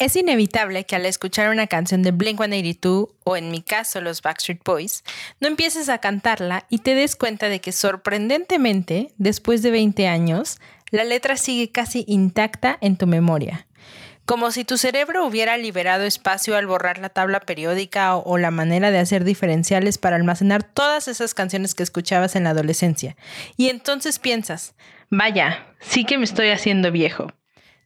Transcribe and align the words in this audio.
Es 0.00 0.16
inevitable 0.16 0.84
que 0.86 0.96
al 0.96 1.06
escuchar 1.06 1.50
una 1.50 1.68
canción 1.68 2.02
de 2.02 2.10
Blink 2.10 2.38
182 2.38 3.10
o 3.22 3.36
en 3.36 3.52
mi 3.52 3.62
caso 3.62 4.00
los 4.00 4.22
Backstreet 4.22 4.60
Boys, 4.64 5.04
no 5.38 5.46
empieces 5.46 5.88
a 5.88 5.98
cantarla 5.98 6.66
y 6.68 6.78
te 6.78 6.96
des 6.96 7.14
cuenta 7.14 7.48
de 7.48 7.60
que 7.60 7.70
sorprendentemente, 7.70 9.12
después 9.18 9.62
de 9.62 9.70
20 9.70 10.08
años, 10.08 10.58
la 10.90 11.04
letra 11.04 11.36
sigue 11.36 11.70
casi 11.70 12.04
intacta 12.08 12.76
en 12.80 12.96
tu 12.96 13.06
memoria. 13.06 13.68
Como 14.24 14.50
si 14.50 14.64
tu 14.64 14.78
cerebro 14.78 15.24
hubiera 15.26 15.56
liberado 15.58 16.02
espacio 16.02 16.56
al 16.56 16.66
borrar 16.66 16.98
la 16.98 17.10
tabla 17.10 17.38
periódica 17.38 18.16
o, 18.16 18.36
la 18.36 18.50
manera 18.50 18.90
de 18.90 18.98
hacer 18.98 19.22
diferenciales 19.22 19.98
para 19.98 20.16
almacenar 20.16 20.64
todas 20.64 21.06
esas 21.06 21.34
canciones 21.34 21.74
que 21.76 21.84
escuchabas 21.84 22.34
en 22.34 22.44
la 22.44 22.50
adolescencia. 22.50 23.16
Y 23.56 23.68
entonces 23.68 24.18
piensas, 24.18 24.74
vaya, 25.08 25.66
sí 25.78 26.04
que 26.04 26.18
me 26.18 26.24
estoy 26.24 26.48
haciendo 26.48 26.90
viejo. 26.90 27.28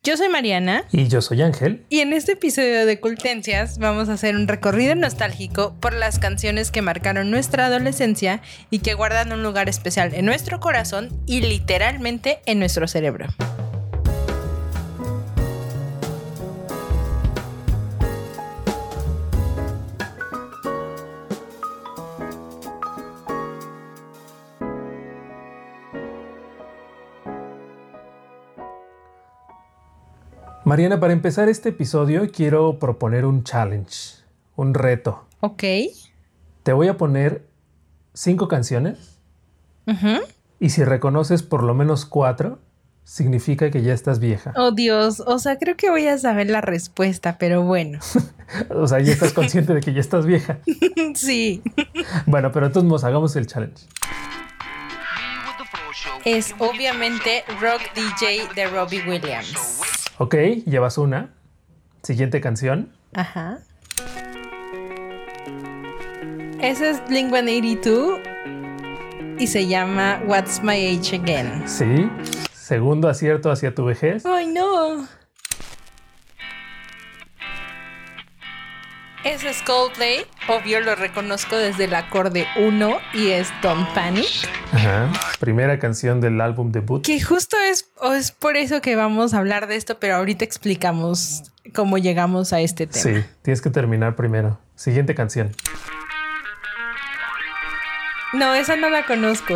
Yo 0.04 0.16
soy 0.16 0.28
Mariana. 0.28 0.84
Y 0.92 1.08
yo 1.08 1.20
soy 1.20 1.42
Ángel. 1.42 1.84
Y 1.88 2.00
en 2.00 2.12
este 2.12 2.32
episodio 2.32 2.86
de 2.86 3.00
Cultencias 3.00 3.78
vamos 3.78 4.08
a 4.08 4.14
hacer 4.14 4.36
un 4.36 4.46
recorrido 4.46 4.94
nostálgico 4.94 5.74
por 5.80 5.92
las 5.92 6.18
canciones 6.18 6.70
que 6.70 6.82
marcaron 6.82 7.30
nuestra 7.30 7.66
adolescencia 7.66 8.40
y 8.70 8.78
que 8.78 8.94
guardan 8.94 9.32
un 9.32 9.42
lugar 9.42 9.68
especial 9.68 10.14
en 10.14 10.24
nuestro 10.24 10.60
corazón 10.60 11.10
y 11.26 11.40
literalmente 11.40 12.40
en 12.46 12.60
nuestro 12.60 12.86
cerebro. 12.86 13.26
Mariana, 30.68 31.00
para 31.00 31.14
empezar 31.14 31.48
este 31.48 31.70
episodio 31.70 32.30
quiero 32.30 32.78
proponer 32.78 33.24
un 33.24 33.42
challenge, 33.42 34.22
un 34.54 34.74
reto. 34.74 35.26
Ok. 35.40 35.62
Te 36.62 36.74
voy 36.74 36.88
a 36.88 36.98
poner 36.98 37.46
cinco 38.12 38.48
canciones. 38.48 39.18
Y 40.60 40.68
si 40.68 40.84
reconoces 40.84 41.42
por 41.42 41.62
lo 41.62 41.72
menos 41.72 42.04
cuatro, 42.04 42.58
significa 43.02 43.70
que 43.70 43.80
ya 43.80 43.94
estás 43.94 44.18
vieja. 44.18 44.52
Oh 44.56 44.70
Dios, 44.70 45.20
o 45.26 45.38
sea, 45.38 45.56
creo 45.56 45.74
que 45.74 45.88
voy 45.88 46.06
a 46.06 46.18
saber 46.18 46.50
la 46.50 46.60
respuesta, 46.60 47.38
pero 47.38 47.62
bueno. 47.62 48.00
o 48.68 48.86
sea, 48.86 49.00
ya 49.00 49.14
estás 49.14 49.32
consciente 49.32 49.72
de 49.72 49.80
que 49.80 49.94
ya 49.94 50.00
estás 50.00 50.26
vieja. 50.26 50.58
sí. 51.14 51.62
bueno, 52.26 52.52
pero 52.52 52.66
entonces 52.66 53.04
hagamos 53.04 53.34
el 53.36 53.46
challenge. 53.46 53.86
Es 56.26 56.54
obviamente 56.58 57.42
Rock 57.58 57.80
DJ 57.94 58.52
de 58.54 58.66
Robbie 58.66 59.08
Williams. 59.08 59.78
Ok, 60.18 60.34
llevas 60.66 60.98
una. 60.98 61.30
Siguiente 62.02 62.40
canción. 62.40 62.92
Ajá. 63.14 63.58
Esa 66.60 66.90
es 66.90 67.06
Blink 67.08 67.32
182 67.32 68.18
y 69.38 69.46
se 69.46 69.68
llama 69.68 70.20
What's 70.26 70.60
My 70.62 70.74
Age 70.74 71.16
Again. 71.16 71.68
Sí. 71.68 72.10
Segundo 72.52 73.08
acierto 73.08 73.52
hacia 73.52 73.74
tu 73.74 73.84
vejez. 73.84 74.26
Ay, 74.26 74.48
no. 74.48 75.06
Ese 79.24 79.50
es 79.50 79.62
Coldplay. 79.62 80.26
Obvio 80.48 80.80
lo 80.80 80.94
reconozco 80.94 81.56
desde 81.56 81.84
el 81.84 81.94
acorde 81.94 82.46
1 82.56 82.98
y 83.14 83.30
es 83.30 83.48
Don't 83.62 83.88
Panic. 83.94 84.48
Ajá. 84.72 85.12
Primera 85.38 85.78
canción 85.78 86.20
del 86.20 86.40
álbum 86.40 86.72
debut. 86.72 87.04
Que 87.04 87.20
justo 87.20 87.56
es, 87.70 87.87
es 88.14 88.32
por 88.32 88.56
eso 88.56 88.80
que 88.80 88.96
vamos 88.96 89.34
a 89.34 89.38
hablar 89.38 89.66
de 89.66 89.76
esto, 89.76 89.98
pero 89.98 90.16
ahorita 90.16 90.44
explicamos 90.44 91.42
cómo 91.74 91.98
llegamos 91.98 92.52
a 92.52 92.60
este 92.60 92.86
tema. 92.86 93.02
Sí, 93.02 93.24
tienes 93.42 93.60
que 93.60 93.70
terminar 93.70 94.16
primero. 94.16 94.58
Siguiente 94.74 95.14
canción. 95.14 95.54
No, 98.32 98.54
esa 98.54 98.76
no 98.76 98.90
la 98.90 99.06
conozco. 99.06 99.54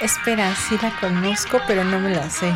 Espera, 0.00 0.54
sí 0.54 0.78
la 0.82 0.92
conozco, 1.00 1.60
pero 1.66 1.84
no 1.84 1.98
me 1.98 2.10
la 2.10 2.28
sé. 2.30 2.54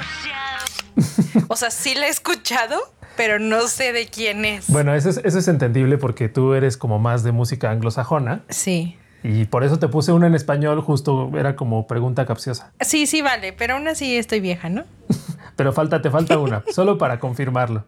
o 1.49 1.57
sea, 1.57 1.71
sí 1.71 1.95
la 1.95 2.07
he 2.07 2.11
escuchado, 2.11 2.79
pero 3.17 3.39
no 3.39 3.69
sé 3.69 3.93
de 3.93 4.07
quién 4.07 4.45
es. 4.45 4.69
Bueno, 4.69 4.95
eso 4.95 5.11
es, 5.11 5.21
eso 5.25 5.39
es 5.39 5.49
entendible 5.49 5.99
porque 5.99 6.29
tú 6.29 6.55
eres 6.55 6.77
como 6.77 6.99
más 6.99 7.23
de 7.23 7.33
música 7.33 7.71
anglosajona. 7.71 8.45
Sí. 8.49 8.99
Y 9.27 9.47
por 9.47 9.65
eso 9.65 9.79
te 9.79 9.89
puse 9.89 10.13
una 10.13 10.27
en 10.27 10.35
español, 10.35 10.83
justo 10.83 11.31
era 11.35 11.57
como 11.57 11.87
pregunta 11.87 12.27
capciosa. 12.27 12.75
Sí, 12.83 13.07
sí, 13.07 13.23
vale, 13.23 13.55
pero 13.55 13.75
aún 13.75 13.89
así 13.89 14.19
estoy 14.19 14.41
vieja, 14.41 14.69
¿no? 14.69 14.85
pero 15.57 15.73
falta, 15.73 16.03
te 16.03 16.11
falta 16.11 16.37
una, 16.37 16.63
solo 16.75 16.99
para 16.99 17.19
confirmarlo. 17.19 17.87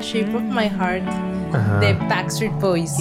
Shape 0.00 0.34
of 0.34 0.42
My 0.42 0.68
Heart 0.68 1.04
de 1.78 1.92
Backstreet 2.08 2.54
Boys. 2.54 2.96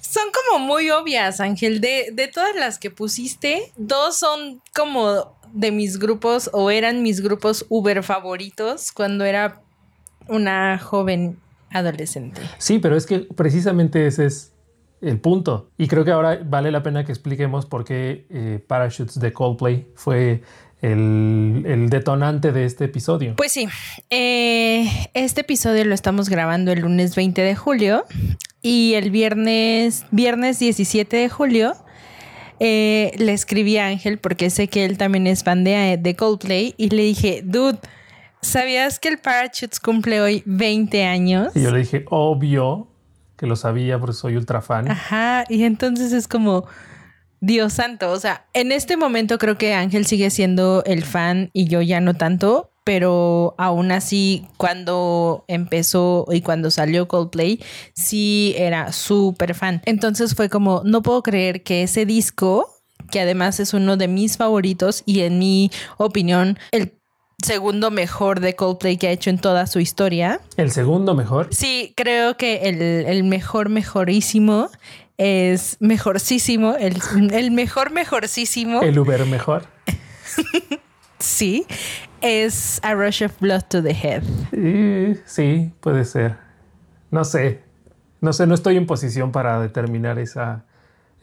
Son 0.00 0.24
como 0.34 0.66
muy 0.66 0.90
obvias, 0.90 1.38
Ángel. 1.38 1.80
De, 1.80 2.10
de 2.12 2.26
todas 2.26 2.56
las 2.56 2.80
que 2.80 2.90
pusiste, 2.90 3.70
dos 3.76 4.16
son 4.16 4.60
como 4.74 5.36
de 5.52 5.70
mis 5.70 6.00
grupos 6.00 6.50
o 6.52 6.72
eran 6.72 7.04
mis 7.04 7.20
grupos 7.20 7.64
Uber 7.68 8.02
favoritos 8.02 8.90
cuando 8.90 9.24
era 9.24 9.60
una 10.26 10.80
joven 10.80 11.38
adolescente. 11.70 12.40
Sí, 12.58 12.78
pero 12.78 12.96
es 12.96 13.06
que 13.06 13.20
precisamente 13.20 14.06
ese 14.06 14.26
es 14.26 14.52
el 15.00 15.18
punto. 15.20 15.70
Y 15.78 15.88
creo 15.88 16.04
que 16.04 16.10
ahora 16.10 16.40
vale 16.44 16.70
la 16.70 16.82
pena 16.82 17.04
que 17.04 17.12
expliquemos 17.12 17.66
por 17.66 17.84
qué 17.84 18.26
eh, 18.30 18.62
Parachutes 18.66 19.18
de 19.18 19.32
Coldplay 19.32 19.86
fue 19.94 20.42
el, 20.82 21.86
detonante 21.90 22.52
de 22.52 22.64
este 22.64 22.86
episodio. 22.86 23.36
Pues 23.36 23.52
sí, 23.52 23.68
eh, 24.10 24.88
este 25.14 25.42
episodio 25.42 25.84
lo 25.84 25.94
estamos 25.94 26.28
grabando 26.28 26.72
el 26.72 26.80
lunes 26.80 27.14
20 27.16 27.40
de 27.40 27.54
julio 27.54 28.04
y 28.62 28.94
el 28.94 29.10
viernes, 29.10 30.04
viernes 30.10 30.58
17 30.58 31.16
de 31.16 31.28
julio 31.28 31.74
eh, 32.60 33.12
le 33.16 33.32
escribí 33.32 33.78
a 33.78 33.86
Ángel 33.86 34.18
porque 34.18 34.50
sé 34.50 34.68
que 34.68 34.84
él 34.84 34.98
también 34.98 35.26
es 35.26 35.44
fan 35.44 35.64
de, 35.64 35.98
de 35.98 36.16
Coldplay 36.16 36.74
y 36.76 36.90
le 36.90 37.02
dije, 37.04 37.42
dude, 37.42 37.78
¿sabías 38.42 38.98
que 38.98 39.08
el 39.08 39.18
Parachutes 39.18 39.80
cumple 39.80 40.20
hoy 40.20 40.42
20 40.46 41.04
años? 41.04 41.54
Y 41.54 41.62
yo 41.62 41.70
le 41.70 41.80
dije, 41.80 42.04
obvio 42.10 42.88
que 43.36 43.46
lo 43.46 43.56
sabía 43.56 43.98
porque 43.98 44.14
soy 44.14 44.36
ultra 44.36 44.60
fan. 44.60 44.90
Ajá, 44.90 45.44
y 45.48 45.64
entonces 45.64 46.12
es 46.12 46.28
como, 46.28 46.66
Dios 47.40 47.72
santo, 47.72 48.10
o 48.10 48.20
sea, 48.20 48.46
en 48.52 48.70
este 48.70 48.98
momento 48.98 49.38
creo 49.38 49.56
que 49.56 49.72
Ángel 49.72 50.04
sigue 50.04 50.28
siendo 50.28 50.82
el 50.84 51.04
fan 51.04 51.48
y 51.54 51.66
yo 51.66 51.80
ya 51.80 52.00
no 52.00 52.12
tanto, 52.12 52.70
pero 52.84 53.54
aún 53.56 53.92
así 53.92 54.46
cuando 54.58 55.44
empezó 55.48 56.26
y 56.30 56.42
cuando 56.42 56.70
salió 56.70 57.08
Coldplay, 57.08 57.62
sí 57.94 58.54
era 58.58 58.92
súper 58.92 59.54
fan. 59.54 59.80
Entonces 59.86 60.34
fue 60.34 60.50
como, 60.50 60.82
no 60.84 61.02
puedo 61.02 61.22
creer 61.22 61.62
que 61.62 61.82
ese 61.82 62.04
disco, 62.04 62.68
que 63.10 63.20
además 63.20 63.58
es 63.58 63.72
uno 63.72 63.96
de 63.96 64.08
mis 64.08 64.36
favoritos 64.36 65.02
y 65.06 65.20
en 65.20 65.38
mi 65.38 65.70
opinión 65.96 66.58
el 66.72 66.99
segundo 67.44 67.90
mejor 67.90 68.40
de 68.40 68.54
Coldplay 68.54 68.96
que 68.96 69.08
ha 69.08 69.10
hecho 69.10 69.30
en 69.30 69.38
toda 69.38 69.66
su 69.66 69.80
historia. 69.80 70.40
¿El 70.56 70.70
segundo 70.70 71.14
mejor? 71.14 71.48
Sí, 71.50 71.92
creo 71.96 72.36
que 72.36 72.68
el, 72.68 72.80
el 72.80 73.24
mejor 73.24 73.68
mejorísimo 73.68 74.70
es 75.20 75.76
mejorcísimo, 75.80 76.76
el, 76.76 76.96
el 77.32 77.50
mejor 77.50 77.90
mejorcísimo. 77.90 78.80
El 78.80 78.98
Uber 78.98 79.26
mejor. 79.26 79.64
sí, 81.18 81.66
es 82.22 82.80
A 82.82 82.94
Rush 82.94 83.24
of 83.24 83.38
Blood 83.38 83.64
to 83.68 83.82
the 83.82 83.90
Head. 83.90 84.22
Sí, 85.26 85.72
puede 85.80 86.06
ser. 86.06 86.38
No 87.10 87.24
sé. 87.24 87.60
No 88.22 88.32
sé, 88.32 88.46
no 88.46 88.54
estoy 88.54 88.76
en 88.76 88.86
posición 88.86 89.32
para 89.32 89.60
determinar 89.60 90.18
esa, 90.18 90.64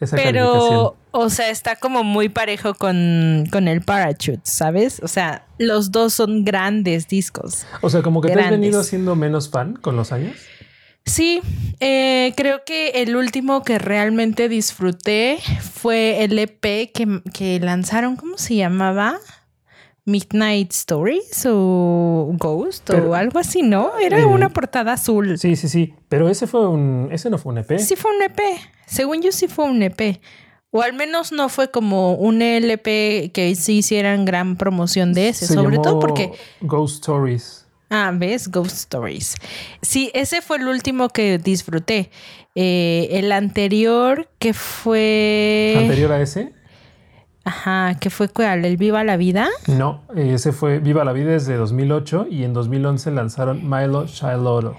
esa 0.00 0.16
Pero, 0.16 0.96
o 1.18 1.30
sea, 1.30 1.50
está 1.50 1.76
como 1.76 2.04
muy 2.04 2.28
parejo 2.28 2.74
con, 2.74 3.44
con, 3.50 3.66
el 3.66 3.82
Parachute, 3.82 4.40
¿sabes? 4.44 5.00
O 5.02 5.08
sea, 5.08 5.46
los 5.58 5.90
dos 5.90 6.14
son 6.14 6.44
grandes 6.44 7.08
discos. 7.08 7.66
O 7.80 7.90
sea, 7.90 8.02
como 8.02 8.20
que 8.20 8.28
te 8.28 8.40
has 8.40 8.50
venido 8.50 8.84
siendo 8.84 9.16
menos 9.16 9.50
fan 9.50 9.74
con 9.74 9.96
los 9.96 10.12
años. 10.12 10.36
Sí, 11.04 11.40
eh, 11.80 12.34
creo 12.36 12.62
que 12.64 12.90
el 13.02 13.16
último 13.16 13.62
que 13.62 13.78
realmente 13.78 14.48
disfruté 14.48 15.38
fue 15.60 16.22
el 16.22 16.38
EP 16.38 16.92
que, 16.92 17.22
que 17.32 17.58
lanzaron, 17.60 18.16
¿cómo 18.16 18.38
se 18.38 18.56
llamaba? 18.56 19.18
Midnight 20.04 20.72
Stories 20.72 21.46
o 21.46 22.30
Ghost 22.38 22.88
o 22.90 23.14
algo 23.14 23.38
así, 23.38 23.62
¿no? 23.62 23.98
Era 23.98 24.26
una 24.26 24.48
portada 24.48 24.94
azul. 24.94 25.38
Sí, 25.38 25.54
sí, 25.54 25.68
sí. 25.68 25.94
Pero 26.08 26.30
ese 26.30 26.46
fue 26.46 26.66
un. 26.66 27.08
Ese 27.12 27.28
no 27.28 27.36
fue 27.36 27.52
un 27.52 27.58
EP. 27.58 27.78
Sí, 27.78 27.94
fue 27.94 28.10
un 28.16 28.22
EP. 28.22 28.40
Según 28.86 29.20
yo, 29.20 29.32
sí 29.32 29.48
fue 29.48 29.66
un 29.66 29.82
EP. 29.82 30.18
O 30.70 30.82
al 30.82 30.92
menos 30.92 31.32
no 31.32 31.48
fue 31.48 31.70
como 31.70 32.14
un 32.14 32.42
LP 32.42 33.30
que 33.32 33.54
sí 33.54 33.78
hicieran 33.78 34.24
gran 34.24 34.56
promoción 34.56 35.14
de 35.14 35.28
ese. 35.30 35.46
sobre 35.46 35.78
todo 35.78 35.98
porque. 35.98 36.32
Ghost 36.60 36.96
Stories. 36.96 37.66
Ah, 37.90 38.12
¿ves? 38.14 38.48
Ghost 38.48 38.76
Stories. 38.76 39.34
Sí, 39.80 40.10
ese 40.12 40.42
fue 40.42 40.58
el 40.58 40.68
último 40.68 41.08
que 41.08 41.38
disfruté. 41.38 42.10
Eh, 42.54 43.08
el 43.12 43.32
anterior, 43.32 44.28
que 44.38 44.52
fue. 44.52 45.74
¿Anterior 45.78 46.12
a 46.12 46.20
ese? 46.20 46.52
Ajá, 47.44 47.96
¿qué 47.98 48.10
fue 48.10 48.28
cuál? 48.28 48.66
¿El 48.66 48.76
Viva 48.76 49.02
la 49.04 49.16
Vida? 49.16 49.48
No, 49.68 50.02
ese 50.14 50.52
fue 50.52 50.80
Viva 50.80 51.02
la 51.02 51.12
Vida 51.12 51.30
desde 51.30 51.56
2008 51.56 52.26
y 52.30 52.44
en 52.44 52.52
2011 52.52 53.10
lanzaron 53.12 53.70
Milo 53.70 54.04
Shiloh. 54.04 54.76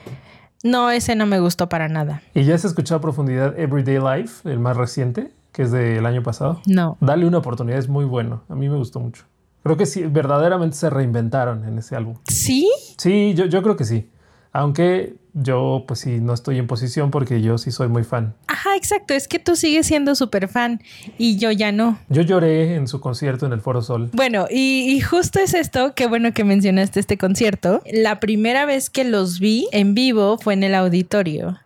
No, 0.64 0.92
ese 0.92 1.16
no 1.16 1.26
me 1.26 1.40
gustó 1.40 1.68
para 1.68 1.88
nada. 1.88 2.22
¿Y 2.36 2.44
ya 2.44 2.54
has 2.54 2.66
escuchado 2.66 3.00
a 3.00 3.02
profundidad 3.02 3.58
Everyday 3.58 3.98
Life, 3.98 4.48
el 4.48 4.60
más 4.60 4.78
reciente, 4.78 5.32
que 5.52 5.64
es 5.64 5.72
del 5.72 6.06
año 6.06 6.24
pasado? 6.24 6.62
No. 6.66 6.98
Dale 7.02 7.26
una 7.26 7.40
oportunidad, 7.40 7.80
es 7.80 7.90
muy 7.90 8.06
bueno. 8.06 8.44
A 8.50 8.56
mí 8.56 8.70
me 8.70 8.76
gustó 8.76 9.00
mucho. 9.00 9.26
Creo 9.64 9.78
que 9.78 9.86
sí, 9.86 10.04
verdaderamente 10.04 10.76
se 10.78 10.90
reinventaron 10.90 11.66
en 11.66 11.78
ese 11.80 11.96
álbum. 11.96 12.16
¿Sí? 12.28 12.70
Sí, 12.98 13.34
yo, 13.36 13.46
yo 13.46 13.62
creo 13.62 13.76
que 13.76 13.86
sí. 13.86 14.10
Aunque 14.52 15.16
yo, 15.34 15.84
pues 15.88 16.00
sí, 16.00 16.20
no 16.20 16.34
estoy 16.34 16.58
en 16.58 16.66
posición 16.66 17.12
porque 17.12 17.42
yo 17.42 17.58
sí 17.58 17.72
soy 17.72 17.88
muy 17.88 18.04
fan. 18.04 18.34
Ajá, 18.48 18.76
exacto. 18.76 19.14
Es 19.14 19.28
que 19.28 19.38
tú 19.38 19.56
sigues 19.56 19.86
siendo 19.86 20.16
súper 20.16 20.48
fan 20.48 20.82
y 21.18 21.38
yo 21.38 21.52
ya 21.52 21.72
no. 21.72 22.00
Yo 22.10 22.24
lloré 22.24 22.76
en 22.76 22.88
su 22.88 23.00
concierto 23.00 23.46
en 23.46 23.54
el 23.54 23.62
Foro 23.62 23.82
Sol. 23.82 24.10
Bueno, 24.14 24.48
y, 24.50 24.92
y, 24.92 25.02
justo 25.02 25.40
es 25.40 25.54
esto, 25.54 25.94
qué 25.94 26.08
bueno 26.08 26.34
que 26.34 26.44
mencionaste 26.44 27.00
este 27.00 27.18
concierto. 27.18 27.82
La 27.92 28.20
primera 28.20 28.66
vez 28.66 28.90
que 28.90 29.04
los 29.04 29.40
vi 29.40 29.68
en 29.72 29.94
vivo 29.94 30.38
fue 30.40 30.54
en 30.54 30.64
el 30.64 30.74
auditorio 30.74 31.60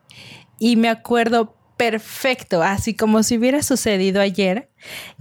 y 0.60 0.76
me 0.76 0.90
acuerdo 0.90 1.56
perfecto, 1.92 2.64
así 2.64 2.94
como 2.94 3.24
si 3.24 3.38
hubiera 3.38 3.62
sucedido 3.62 4.22
ayer, 4.22 4.70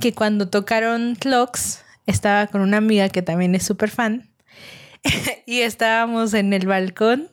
que 0.01 0.15
cuando 0.15 0.49
tocaron 0.49 1.17
Clocks, 1.17 1.83
estaba 2.07 2.47
con 2.47 2.61
una 2.61 2.77
amiga 2.77 3.09
que 3.09 3.21
también 3.21 3.55
es 3.55 3.65
súper 3.65 3.91
fan 3.91 4.31
y 5.47 5.63
estábamos 5.63 6.35
en 6.35 6.53
el 6.53 6.67
balcón 6.67 7.31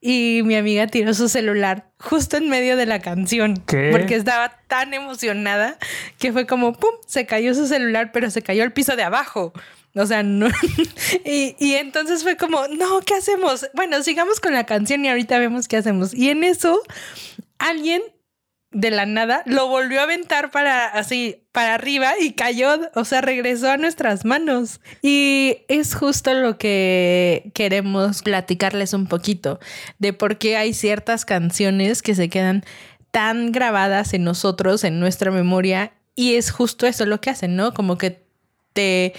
y 0.00 0.40
mi 0.44 0.56
amiga 0.56 0.86
tiró 0.86 1.12
su 1.14 1.28
celular 1.28 1.90
justo 1.98 2.36
en 2.36 2.48
medio 2.48 2.76
de 2.76 2.86
la 2.86 3.00
canción. 3.00 3.56
¿Qué? 3.66 3.90
Porque 3.90 4.14
estaba 4.14 4.60
tan 4.66 4.92
emocionada 4.92 5.78
que 6.18 6.32
fue 6.32 6.46
como, 6.46 6.72
¡pum! 6.74 6.92
Se 7.06 7.26
cayó 7.26 7.54
su 7.54 7.66
celular, 7.66 8.12
pero 8.12 8.30
se 8.30 8.42
cayó 8.42 8.62
al 8.62 8.72
piso 8.72 8.96
de 8.96 9.02
abajo. 9.02 9.52
O 9.94 10.06
sea, 10.06 10.22
no. 10.22 10.48
y, 11.24 11.56
y, 11.58 11.74
entonces 11.74 12.22
fue 12.22 12.36
como, 12.36 12.66
no, 12.68 13.00
¿qué 13.00 13.14
hacemos? 13.14 13.66
Bueno, 13.74 14.02
sigamos 14.02 14.40
con 14.40 14.52
la 14.52 14.64
canción 14.64 15.04
y 15.04 15.08
ahorita 15.08 15.38
vemos 15.38 15.68
qué 15.68 15.78
hacemos. 15.78 16.12
Y 16.12 16.30
en 16.30 16.44
eso, 16.44 16.82
alguien 17.58 18.02
de 18.74 18.90
la 18.90 19.06
nada 19.06 19.42
lo 19.46 19.68
volvió 19.68 20.00
a 20.00 20.02
aventar 20.02 20.50
para 20.50 20.86
así 20.86 21.40
para 21.52 21.74
arriba 21.74 22.14
y 22.20 22.32
cayó, 22.32 22.90
o 22.94 23.04
sea, 23.04 23.20
regresó 23.20 23.70
a 23.70 23.76
nuestras 23.76 24.24
manos. 24.24 24.80
Y 25.00 25.58
es 25.68 25.94
justo 25.94 26.34
lo 26.34 26.58
que 26.58 27.52
queremos 27.54 28.22
platicarles 28.22 28.92
un 28.92 29.06
poquito 29.06 29.60
de 29.98 30.12
por 30.12 30.36
qué 30.36 30.56
hay 30.56 30.74
ciertas 30.74 31.24
canciones 31.24 32.02
que 32.02 32.14
se 32.14 32.28
quedan 32.28 32.64
tan 33.12 33.52
grabadas 33.52 34.12
en 34.12 34.24
nosotros, 34.24 34.82
en 34.82 34.98
nuestra 34.98 35.30
memoria, 35.30 35.92
y 36.16 36.34
es 36.34 36.50
justo 36.50 36.86
eso 36.86 37.06
lo 37.06 37.20
que 37.20 37.30
hacen, 37.30 37.54
¿no? 37.54 37.72
Como 37.72 37.96
que 37.96 38.24
te 38.72 39.14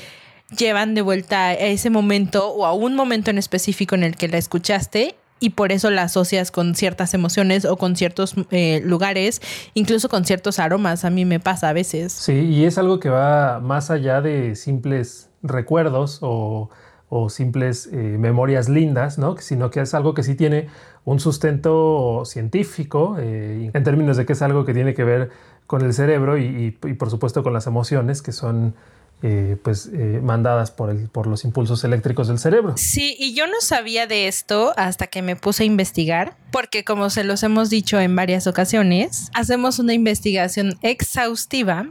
llevan 0.58 0.94
de 0.94 1.02
vuelta 1.02 1.48
a 1.48 1.54
ese 1.54 1.90
momento 1.90 2.50
o 2.50 2.66
a 2.66 2.74
un 2.74 2.94
momento 2.96 3.32
en 3.32 3.38
específico 3.38 3.96
en 3.96 4.04
el 4.04 4.18
que 4.18 4.28
la 4.28 4.38
escuchaste 4.38 5.16
y 5.46 5.52
por 5.52 5.72
eso 5.72 5.92
la 5.92 6.02
asocias 6.02 6.50
con 6.50 6.74
ciertas 6.74 7.14
emociones 7.14 7.66
o 7.66 7.78
con 7.78 7.96
ciertos 7.96 8.34
eh, 8.50 8.82
lugares, 8.84 9.44
incluso 9.76 10.10
con 10.10 10.26
ciertos 10.26 10.58
aromas. 10.58 11.06
A 11.06 11.12
mí 11.12 11.24
me 11.24 11.40
pasa 11.40 11.70
a 11.70 11.74
veces. 11.74 12.14
Sí, 12.14 12.34
y 12.34 12.66
es 12.66 12.80
algo 12.80 13.00
que 13.00 13.10
va 13.10 13.60
más 13.60 13.92
allá 13.92 14.22
de 14.22 14.56
simples 14.56 15.30
recuerdos 15.44 16.18
o, 16.24 16.72
o 17.10 17.30
simples 17.30 17.88
eh, 17.94 17.96
memorias 18.18 18.70
lindas, 18.70 19.20
¿no? 19.20 19.38
Sino 19.38 19.70
que 19.70 19.82
es 19.82 19.94
algo 19.94 20.16
que 20.16 20.24
sí 20.24 20.34
tiene 20.34 20.68
un 21.04 21.20
sustento 21.20 22.24
científico, 22.26 23.18
eh, 23.20 23.70
en 23.72 23.84
términos 23.84 24.18
de 24.18 24.26
que 24.26 24.34
es 24.34 24.42
algo 24.42 24.66
que 24.66 24.74
tiene 24.74 24.96
que 24.96 25.04
ver 25.04 25.30
con 25.68 25.84
el 25.84 25.94
cerebro 25.94 26.40
y, 26.40 26.46
y, 26.46 26.90
y 26.90 26.94
por 26.96 27.12
supuesto 27.12 27.44
con 27.44 27.54
las 27.54 27.68
emociones, 27.68 28.24
que 28.24 28.32
son 28.32 28.74
eh, 29.24 29.58
pues 29.64 29.90
eh, 29.94 30.20
mandadas 30.22 30.72
por, 30.72 30.90
el, 30.90 31.10
por 31.10 31.26
los 31.26 31.46
impulsos 31.46 31.84
eléctricos 31.84 32.28
del 32.28 32.38
cerebro. 32.38 32.74
Sí, 32.78 33.16
y 33.18 33.34
yo 33.34 33.48
no 33.48 33.62
sabía 33.62 34.08
de 34.08 34.28
esto 34.28 34.74
hasta 34.78 35.08
que 35.08 35.22
me 35.22 35.36
puse 35.36 35.64
a 35.64 35.66
investigar, 35.66 36.36
porque 36.52 36.84
como 36.84 37.10
se 37.10 37.24
los 37.24 37.42
hemos 37.44 37.70
dicho 37.70 38.00
en 38.00 38.16
varias 38.16 38.46
ocasiones, 38.46 39.32
hacemos 39.34 39.80
una 39.80 39.94
investigación 39.94 40.78
exhaustiva 40.82 41.88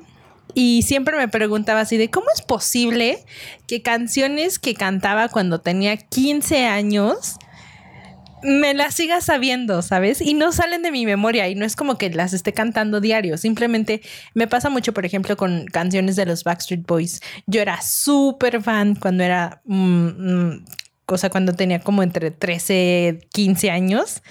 y 0.52 0.82
siempre 0.82 1.16
me 1.16 1.28
preguntaba 1.28 1.80
así 1.80 1.96
de 1.96 2.10
cómo 2.10 2.26
es 2.34 2.42
posible 2.42 3.24
que 3.66 3.82
canciones 3.82 4.58
que 4.58 4.74
cantaba 4.74 5.28
cuando 5.28 5.60
tenía 5.60 5.96
15 5.96 6.66
años 6.66 7.36
me 8.44 8.74
las 8.74 8.94
siga 8.94 9.20
sabiendo, 9.22 9.80
¿sabes? 9.80 10.20
Y 10.20 10.34
no 10.34 10.52
salen 10.52 10.82
de 10.82 10.90
mi 10.90 11.06
memoria 11.06 11.48
y 11.48 11.54
no 11.54 11.64
es 11.64 11.76
como 11.76 11.96
que 11.96 12.10
las 12.10 12.34
esté 12.34 12.52
cantando 12.52 13.00
diario, 13.00 13.38
simplemente 13.38 14.02
me 14.34 14.46
pasa 14.46 14.68
mucho, 14.68 14.92
por 14.92 15.06
ejemplo, 15.06 15.36
con 15.36 15.64
canciones 15.66 16.14
de 16.14 16.26
los 16.26 16.44
Backstreet 16.44 16.86
Boys. 16.86 17.20
Yo 17.46 17.62
era 17.62 17.80
súper 17.80 18.62
fan 18.62 18.96
cuando 18.96 19.24
era, 19.24 19.62
cosa 21.06 21.30
cuando 21.30 21.54
tenía 21.54 21.80
como 21.80 22.02
entre 22.02 22.30
13, 22.30 23.20
15 23.32 23.70
años, 23.70 24.22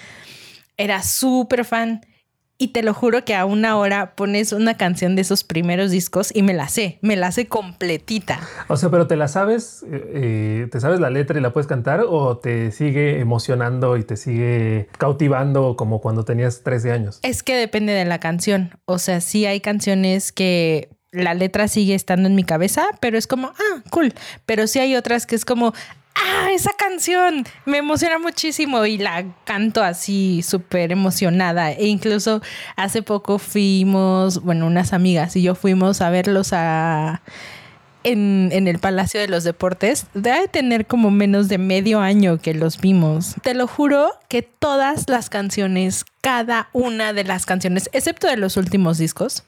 era 0.76 1.02
súper 1.02 1.64
fan. 1.64 2.06
Y 2.56 2.68
te 2.68 2.82
lo 2.84 2.94
juro 2.94 3.24
que 3.24 3.34
a 3.34 3.46
una 3.46 3.76
hora 3.76 4.14
pones 4.14 4.52
una 4.52 4.76
canción 4.76 5.16
de 5.16 5.22
esos 5.22 5.42
primeros 5.42 5.90
discos 5.90 6.30
y 6.34 6.42
me 6.42 6.54
la 6.54 6.68
sé, 6.68 6.98
me 7.02 7.16
la 7.16 7.32
sé 7.32 7.46
completita. 7.46 8.40
O 8.68 8.76
sea, 8.76 8.90
pero 8.90 9.08
te 9.08 9.16
la 9.16 9.26
sabes, 9.26 9.84
eh, 9.90 10.68
te 10.70 10.80
sabes 10.80 11.00
la 11.00 11.10
letra 11.10 11.38
y 11.38 11.42
la 11.42 11.52
puedes 11.52 11.66
cantar 11.66 12.04
o 12.08 12.38
te 12.38 12.70
sigue 12.70 13.18
emocionando 13.18 13.96
y 13.96 14.04
te 14.04 14.16
sigue 14.16 14.88
cautivando 14.98 15.74
como 15.76 16.00
cuando 16.00 16.24
tenías 16.24 16.62
13 16.62 16.92
años. 16.92 17.18
Es 17.22 17.42
que 17.42 17.56
depende 17.56 17.92
de 17.92 18.04
la 18.04 18.20
canción. 18.20 18.70
O 18.84 18.98
sea, 18.98 19.20
sí 19.20 19.46
hay 19.46 19.60
canciones 19.60 20.30
que 20.30 20.90
la 21.10 21.34
letra 21.34 21.68
sigue 21.68 21.94
estando 21.94 22.28
en 22.28 22.34
mi 22.34 22.44
cabeza, 22.44 22.86
pero 23.00 23.18
es 23.18 23.26
como, 23.26 23.48
ah, 23.48 23.82
cool. 23.90 24.12
Pero 24.46 24.66
sí 24.66 24.78
hay 24.78 24.96
otras 24.96 25.26
que 25.26 25.34
es 25.34 25.44
como, 25.44 25.72
ah, 26.14 26.48
esa 26.52 26.72
canción 26.72 27.44
me 27.64 27.78
emociona 27.78 28.18
muchísimo 28.18 28.84
y 28.86 28.98
la 28.98 29.24
canto 29.44 29.82
así 29.82 30.42
súper 30.42 30.92
emocionada. 30.92 31.72
E 31.72 31.86
incluso 31.86 32.42
hace 32.76 33.02
poco 33.02 33.38
fuimos, 33.38 34.42
bueno, 34.42 34.66
unas 34.66 34.92
amigas 34.92 35.36
y 35.36 35.42
yo 35.42 35.54
fuimos 35.54 36.00
a 36.00 36.10
verlos 36.10 36.52
a... 36.52 37.22
En, 38.06 38.50
en, 38.52 38.68
el 38.68 38.80
Palacio 38.80 39.18
de 39.18 39.28
los 39.28 39.44
Deportes, 39.44 40.08
debe 40.12 40.46
tener 40.46 40.86
como 40.86 41.10
menos 41.10 41.48
de 41.48 41.56
medio 41.56 42.00
año 42.00 42.36
que 42.36 42.52
los 42.52 42.78
vimos. 42.78 43.34
Te 43.42 43.54
lo 43.54 43.66
juro 43.66 44.10
que 44.28 44.42
todas 44.42 45.08
las 45.08 45.30
canciones, 45.30 46.04
cada 46.20 46.68
una 46.74 47.14
de 47.14 47.24
las 47.24 47.46
canciones, 47.46 47.88
excepto 47.94 48.26
de 48.26 48.36
los 48.36 48.58
últimos 48.58 48.98
discos, 48.98 49.44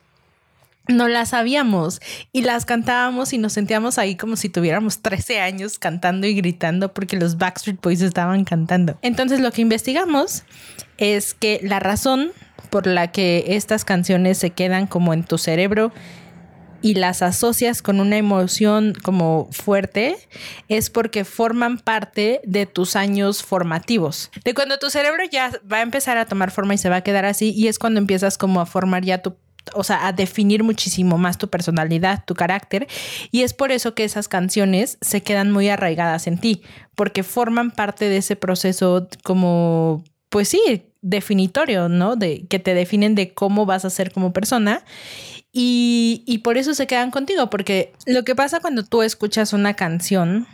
no 0.88 1.08
las 1.08 1.30
sabíamos 1.30 2.00
y 2.32 2.42
las 2.42 2.64
cantábamos 2.64 3.32
y 3.32 3.38
nos 3.38 3.52
sentíamos 3.52 3.98
ahí 3.98 4.16
como 4.16 4.36
si 4.36 4.48
tuviéramos 4.48 5.00
13 5.02 5.40
años 5.40 5.78
cantando 5.78 6.26
y 6.26 6.34
gritando 6.34 6.92
porque 6.92 7.16
los 7.16 7.38
Backstreet 7.38 7.80
Boys 7.80 8.00
estaban 8.00 8.44
cantando. 8.44 8.98
Entonces 9.02 9.40
lo 9.40 9.50
que 9.52 9.62
investigamos 9.62 10.44
es 10.98 11.34
que 11.34 11.60
la 11.62 11.80
razón 11.80 12.32
por 12.70 12.86
la 12.86 13.12
que 13.12 13.44
estas 13.48 13.84
canciones 13.84 14.38
se 14.38 14.50
quedan 14.50 14.86
como 14.86 15.12
en 15.14 15.24
tu 15.24 15.38
cerebro 15.38 15.92
y 16.82 16.94
las 16.94 17.22
asocias 17.22 17.82
con 17.82 18.00
una 18.00 18.16
emoción 18.16 18.94
como 19.02 19.48
fuerte 19.50 20.16
es 20.68 20.90
porque 20.90 21.24
forman 21.24 21.78
parte 21.78 22.40
de 22.44 22.66
tus 22.66 22.96
años 22.96 23.42
formativos. 23.42 24.30
De 24.44 24.54
cuando 24.54 24.78
tu 24.78 24.90
cerebro 24.90 25.24
ya 25.30 25.50
va 25.70 25.78
a 25.78 25.82
empezar 25.82 26.18
a 26.18 26.26
tomar 26.26 26.50
forma 26.50 26.74
y 26.74 26.78
se 26.78 26.88
va 26.88 26.96
a 26.96 27.00
quedar 27.00 27.24
así 27.24 27.52
y 27.56 27.68
es 27.68 27.78
cuando 27.78 27.98
empiezas 27.98 28.38
como 28.38 28.60
a 28.60 28.66
formar 28.66 29.04
ya 29.04 29.22
tu 29.22 29.36
o 29.74 29.84
sea, 29.84 30.06
a 30.06 30.12
definir 30.12 30.62
muchísimo 30.62 31.18
más 31.18 31.38
tu 31.38 31.48
personalidad, 31.48 32.24
tu 32.24 32.34
carácter. 32.34 32.86
Y 33.30 33.42
es 33.42 33.54
por 33.54 33.72
eso 33.72 33.94
que 33.94 34.04
esas 34.04 34.28
canciones 34.28 34.98
se 35.00 35.22
quedan 35.22 35.52
muy 35.52 35.68
arraigadas 35.68 36.26
en 36.26 36.38
ti, 36.38 36.62
porque 36.94 37.22
forman 37.22 37.70
parte 37.70 38.08
de 38.08 38.18
ese 38.18 38.36
proceso 38.36 39.08
como, 39.22 40.04
pues 40.28 40.48
sí, 40.48 40.84
definitorio, 41.02 41.88
¿no? 41.88 42.16
De 42.16 42.46
que 42.46 42.58
te 42.58 42.74
definen 42.74 43.14
de 43.14 43.34
cómo 43.34 43.66
vas 43.66 43.84
a 43.84 43.90
ser 43.90 44.12
como 44.12 44.32
persona. 44.32 44.82
Y, 45.52 46.22
y 46.26 46.38
por 46.38 46.58
eso 46.58 46.74
se 46.74 46.86
quedan 46.86 47.10
contigo, 47.10 47.48
porque 47.48 47.92
lo 48.06 48.24
que 48.24 48.34
pasa 48.34 48.60
cuando 48.60 48.84
tú 48.84 49.02
escuchas 49.02 49.52
una 49.52 49.74
canción, 49.74 50.46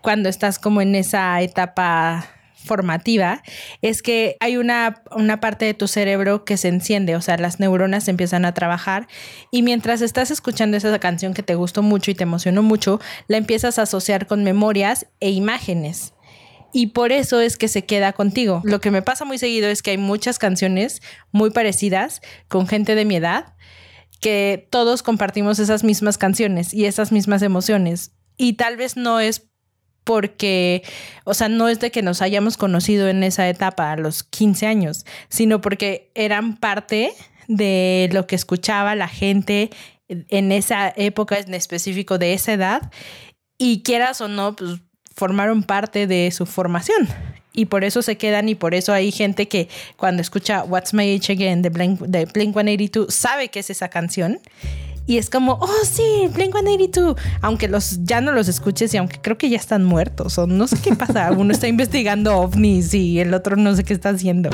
cuando 0.00 0.28
estás 0.28 0.58
como 0.58 0.80
en 0.80 0.94
esa 0.94 1.40
etapa 1.42 2.33
formativa 2.64 3.42
es 3.82 4.02
que 4.02 4.36
hay 4.40 4.56
una, 4.56 5.02
una 5.14 5.40
parte 5.40 5.64
de 5.64 5.74
tu 5.74 5.86
cerebro 5.86 6.44
que 6.44 6.56
se 6.56 6.68
enciende, 6.68 7.16
o 7.16 7.20
sea, 7.20 7.36
las 7.36 7.60
neuronas 7.60 8.08
empiezan 8.08 8.44
a 8.44 8.54
trabajar 8.54 9.06
y 9.50 9.62
mientras 9.62 10.00
estás 10.00 10.30
escuchando 10.30 10.76
esa 10.76 10.98
canción 10.98 11.34
que 11.34 11.42
te 11.42 11.54
gustó 11.54 11.82
mucho 11.82 12.10
y 12.10 12.14
te 12.14 12.24
emocionó 12.24 12.62
mucho, 12.62 13.00
la 13.28 13.36
empiezas 13.36 13.78
a 13.78 13.82
asociar 13.82 14.26
con 14.26 14.42
memorias 14.44 15.06
e 15.20 15.30
imágenes. 15.30 16.14
Y 16.72 16.88
por 16.88 17.12
eso 17.12 17.40
es 17.40 17.56
que 17.56 17.68
se 17.68 17.84
queda 17.84 18.12
contigo. 18.12 18.60
Lo 18.64 18.80
que 18.80 18.90
me 18.90 19.00
pasa 19.00 19.24
muy 19.24 19.38
seguido 19.38 19.68
es 19.68 19.80
que 19.80 19.92
hay 19.92 19.98
muchas 19.98 20.40
canciones 20.40 21.02
muy 21.30 21.50
parecidas 21.50 22.20
con 22.48 22.66
gente 22.66 22.96
de 22.96 23.04
mi 23.04 23.14
edad 23.14 23.54
que 24.20 24.66
todos 24.70 25.04
compartimos 25.04 25.60
esas 25.60 25.84
mismas 25.84 26.18
canciones 26.18 26.74
y 26.74 26.86
esas 26.86 27.12
mismas 27.12 27.42
emociones. 27.42 28.12
Y 28.36 28.54
tal 28.54 28.76
vez 28.76 28.96
no 28.96 29.20
es 29.20 29.50
porque, 30.04 30.82
o 31.24 31.34
sea, 31.34 31.48
no 31.48 31.68
es 31.68 31.80
de 31.80 31.90
que 31.90 32.02
nos 32.02 32.22
hayamos 32.22 32.56
conocido 32.56 33.08
en 33.08 33.22
esa 33.22 33.48
etapa 33.48 33.92
a 33.92 33.96
los 33.96 34.22
15 34.22 34.66
años, 34.66 35.06
sino 35.28 35.60
porque 35.60 36.10
eran 36.14 36.56
parte 36.56 37.12
de 37.48 38.08
lo 38.12 38.26
que 38.26 38.36
escuchaba 38.36 38.94
la 38.94 39.08
gente 39.08 39.70
en 40.08 40.52
esa 40.52 40.92
época 40.96 41.38
en 41.38 41.54
específico 41.54 42.18
de 42.18 42.34
esa 42.34 42.52
edad 42.52 42.90
y 43.58 43.82
quieras 43.82 44.20
o 44.20 44.28
no, 44.28 44.54
pues 44.56 44.80
formaron 45.14 45.62
parte 45.62 46.06
de 46.06 46.30
su 46.30 46.46
formación. 46.46 47.08
Y 47.52 47.66
por 47.66 47.84
eso 47.84 48.02
se 48.02 48.16
quedan 48.16 48.48
y 48.48 48.56
por 48.56 48.74
eso 48.74 48.92
hay 48.92 49.12
gente 49.12 49.46
que 49.46 49.68
cuando 49.96 50.20
escucha 50.20 50.64
What's 50.64 50.92
My 50.92 51.14
Age 51.14 51.32
Again 51.32 51.62
de 51.62 51.70
Blink, 51.70 52.00
de 52.00 52.26
Blink 52.26 52.52
182 52.52 53.14
sabe 53.14 53.48
que 53.48 53.60
es 53.60 53.70
esa 53.70 53.88
canción. 53.88 54.40
Y 55.06 55.18
es 55.18 55.28
como, 55.28 55.58
oh 55.60 55.84
sí, 55.84 56.28
Blink 56.32 56.54
182. 56.54 57.16
Aunque 57.42 57.68
los, 57.68 58.04
ya 58.04 58.20
no 58.20 58.32
los 58.32 58.48
escuches 58.48 58.94
y 58.94 58.96
aunque 58.96 59.20
creo 59.20 59.36
que 59.36 59.50
ya 59.50 59.58
están 59.58 59.84
muertos 59.84 60.38
o 60.38 60.46
no 60.46 60.66
sé 60.66 60.78
qué 60.82 60.94
pasa. 60.94 61.30
Uno 61.36 61.52
está 61.52 61.68
investigando 61.68 62.38
ovnis 62.38 62.94
y 62.94 63.20
el 63.20 63.34
otro 63.34 63.56
no 63.56 63.74
sé 63.76 63.84
qué 63.84 63.92
está 63.92 64.10
haciendo. 64.10 64.50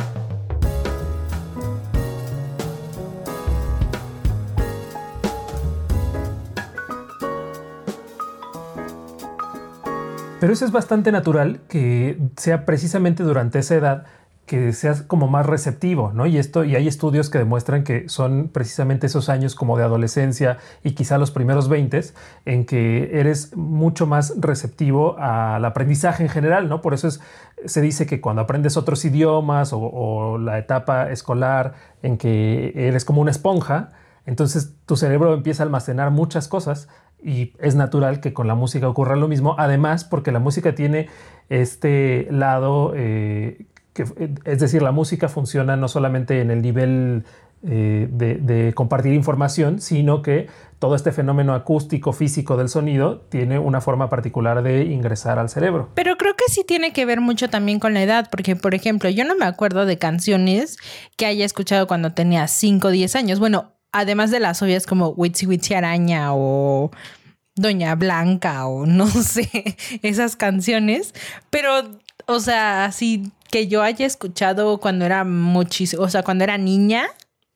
Pero 10.40 10.54
eso 10.54 10.64
es 10.64 10.73
bastante 10.73 11.12
natural 11.12 11.61
que 11.69 12.19
sea 12.38 12.64
precisamente 12.64 13.23
durante 13.23 13.59
esa 13.59 13.75
edad 13.75 14.07
que 14.50 14.73
seas 14.73 15.02
como 15.02 15.28
más 15.28 15.47
receptivo, 15.47 16.11
¿no? 16.12 16.26
Y 16.26 16.37
esto, 16.37 16.64
y 16.64 16.75
hay 16.75 16.88
estudios 16.88 17.30
que 17.30 17.38
demuestran 17.38 17.85
que 17.85 18.09
son 18.09 18.49
precisamente 18.52 19.07
esos 19.07 19.28
años 19.28 19.54
como 19.54 19.78
de 19.78 19.85
adolescencia 19.85 20.59
y 20.83 20.97
quizá 20.97 21.19
los 21.19 21.30
primeros 21.30 21.69
20 21.69 22.00
en 22.47 22.66
que 22.66 23.21
eres 23.21 23.57
mucho 23.57 24.09
más 24.09 24.35
receptivo 24.40 25.16
al 25.21 25.64
aprendizaje 25.64 26.25
en 26.25 26.28
general, 26.28 26.69
¿no? 26.69 26.83
Por 26.83 26.95
eso 26.95 27.07
es, 27.07 27.21
se 27.64 27.80
dice 27.80 28.07
que 28.07 28.21
cuando 28.21 28.42
aprendes 28.42 28.76
otros 28.76 29.04
idiomas 29.04 29.71
o, 29.73 30.37
la 30.37 30.59
etapa 30.59 31.12
escolar 31.12 31.75
en 32.02 32.19
que 32.19 32.73
eres 32.75 33.04
como 33.04 33.21
una 33.21 33.30
esponja, 33.30 33.90
entonces 34.26 34.75
tu 34.85 34.97
cerebro 34.97 35.33
empieza 35.33 35.62
a 35.62 35.66
almacenar 35.66 36.11
muchas 36.11 36.49
cosas 36.49 36.88
y 37.23 37.52
es 37.61 37.76
natural 37.76 38.19
que 38.19 38.33
con 38.33 38.49
la 38.49 38.57
música 38.57 38.88
ocurra 38.88 39.14
lo 39.14 39.28
mismo, 39.28 39.54
además 39.59 40.02
porque 40.02 40.33
la 40.33 40.40
música 40.40 40.75
tiene 40.75 41.09
este 41.50 42.28
lado, 42.30 42.92
eh, 42.97 43.66
que, 43.93 44.05
es 44.45 44.61
decir, 44.61 44.83
la 44.83 44.93
música 44.93 45.29
funciona 45.29 45.77
no 45.77 45.89
solamente 45.89 46.41
en 46.41 46.51
el 46.51 46.63
nivel 46.63 47.25
eh, 47.63 48.09
de, 48.11 48.73
compartir 48.75 49.13
información, 49.13 49.81
sino 49.81 50.23
que 50.23 50.49
todo 50.79 50.95
este 50.95 51.13
fenómeno 51.13 51.53
acústico, 51.53 52.15
físico 52.15 52.57
del 52.57 52.71
sonido 52.71 53.21
tiene 53.29 53.59
una 53.59 53.83
forma 53.83 54.09
particular 54.09 54.63
de 54.63 54.85
ingresar 54.85 55.39
al 55.39 55.51
cerebro. 55.51 55.91
Pero 55.95 56.17
creo 56.17 56.35
que 56.37 56.45
sí 56.49 56.65
tiene 56.67 56.95
que 56.95 57.05
ver 57.05 57.21
mucho 57.21 57.51
también 57.51 57.79
con 57.79 57.93
la 57.93 58.03
edad, 58.03 58.29
porque 58.31 58.57
por 58.57 58.75
ejemplo, 58.75 59.11
yo 59.11 59.27
no 59.27 59.37
me 59.37 59.45
acuerdo 59.45 59.85
de 59.85 59.99
canciones 59.99 60.79
que 61.19 61.27
haya 61.27 61.45
escuchado 61.45 61.87
cuando 61.87 62.15
tenía 62.15 62.49
5 62.49 62.89
o 62.89 62.91
10 62.91 63.15
años. 63.17 63.41
Bueno, 63.41 63.73
además 63.93 64.31
de 64.31 64.41
las 64.41 64.63
obvias 64.63 64.87
como 64.87 65.11
Witsi 65.11 65.47
Witsi 65.47 65.75
Araña 65.75 66.33
o 66.33 66.91
Doña 67.57 67.95
Blanca 67.95 68.67
o 68.67 68.87
no 68.87 69.07
sé, 69.11 69.77
esas 70.03 70.35
canciones, 70.37 71.15
pero, 71.51 71.91
o 72.25 72.41
sea, 72.41 72.87
así 72.87 73.31
que 73.50 73.69
yo 73.69 73.83
haya 73.83 74.07
escuchado 74.07 74.78
cuando 74.78 75.04
era 75.04 75.25
muchísimo, 75.25 76.02
o 76.02 76.09
sea, 76.09 76.23
cuando 76.23 76.45
era 76.45 76.59
niña, 76.59 77.04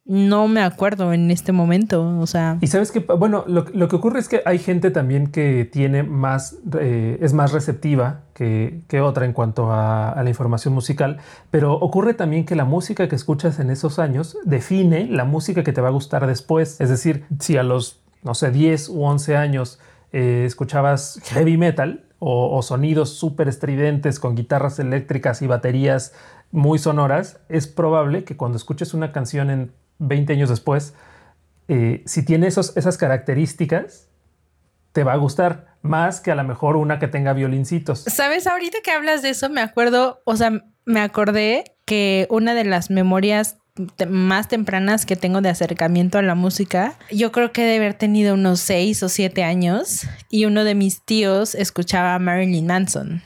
no 0.06 0.48
me 0.48 0.60
acuerdo 0.60 1.14
en 1.14 1.30
este 1.30 1.52
momento, 1.52 2.18
o 2.18 2.26
sea. 2.26 2.58
Y 2.60 2.66
sabes 2.66 2.92
que, 2.92 3.00
bueno, 3.00 3.44
lo, 3.46 3.88
que 3.88 3.96
ocurre 3.96 4.20
es 4.20 4.28
que 4.28 4.42
hay 4.44 4.58
gente 4.58 4.90
también 4.90 5.28
que 5.28 5.64
tiene 5.64 6.02
más, 6.02 6.58
eh, 6.78 7.18
es 7.22 7.32
más 7.32 7.52
receptiva 7.52 8.24
que, 8.34 8.84
otra 9.02 9.24
en 9.24 9.32
cuanto 9.32 9.72
a, 9.72 10.20
la 10.22 10.28
información 10.28 10.74
musical, 10.74 11.18
pero 11.50 11.74
ocurre 11.74 12.12
también 12.12 12.44
que 12.44 12.54
la 12.54 12.66
música 12.66 13.08
que 13.08 13.16
escuchas 13.16 13.58
en 13.60 13.70
esos 13.70 13.98
años 13.98 14.36
define 14.44 15.06
la 15.06 15.24
música 15.24 15.64
que 15.64 15.72
te 15.72 15.80
va 15.80 15.88
a 15.88 15.92
gustar 15.92 16.26
después. 16.26 16.80
Es 16.80 16.90
decir, 16.90 17.24
si 17.40 17.56
a 17.56 17.62
los, 17.62 18.02
no 18.22 18.34
sé, 18.34 18.50
10 18.50 18.90
u 18.90 19.04
11 19.04 19.36
años 19.36 19.80
eh, 20.12 20.44
escuchabas 20.46 21.20
heavy 21.24 21.56
metal 21.56 22.03
o, 22.26 22.62
sonidos 22.62 23.10
súper 23.10 23.48
estridentes 23.48 24.18
con 24.18 24.34
guitarras 24.34 24.78
eléctricas 24.78 25.42
y 25.42 25.46
baterías 25.46 26.14
muy 26.52 26.78
sonoras, 26.78 27.38
es 27.50 27.66
probable 27.66 28.24
que 28.24 28.34
cuando 28.34 28.56
escuches 28.56 28.94
una 28.94 29.12
canción 29.12 29.50
en 29.50 29.72
20 29.98 30.32
años 30.32 30.48
después, 30.48 30.94
eh, 31.68 32.02
si 32.06 32.24
tiene 32.24 32.46
esos, 32.46 32.74
esas 32.78 32.96
características, 32.96 34.08
te 34.92 35.04
va 35.04 35.12
a 35.12 35.16
gustar 35.16 35.76
más 35.82 36.22
que 36.22 36.30
a 36.30 36.34
lo 36.34 36.44
mejor 36.44 36.76
una 36.76 36.98
que 36.98 37.08
tenga 37.08 37.34
violincitos. 37.34 38.04
Sabes, 38.04 38.46
ahorita 38.46 38.78
que 38.82 38.90
hablas 38.90 39.20
de 39.20 39.28
eso, 39.28 39.50
me 39.50 39.60
acuerdo, 39.60 40.22
o 40.24 40.34
sea, 40.36 40.64
me 40.86 41.00
acordé 41.00 41.76
que 41.84 42.26
una 42.30 42.54
de 42.54 42.64
las 42.64 42.88
memorias 42.90 43.58
más 44.08 44.48
tempranas 44.48 45.04
que 45.04 45.16
tengo 45.16 45.40
de 45.40 45.48
acercamiento 45.48 46.18
a 46.18 46.22
la 46.22 46.34
música, 46.34 46.94
yo 47.10 47.32
creo 47.32 47.52
que 47.52 47.62
debe 47.62 47.86
haber 47.86 47.94
tenido 47.94 48.34
unos 48.34 48.60
6 48.60 49.02
o 49.02 49.08
7 49.08 49.42
años 49.42 50.06
y 50.30 50.44
uno 50.44 50.62
de 50.62 50.76
mis 50.76 51.02
tíos 51.02 51.54
escuchaba 51.54 52.14
a 52.14 52.18
Marilyn 52.18 52.66
Manson. 52.66 53.22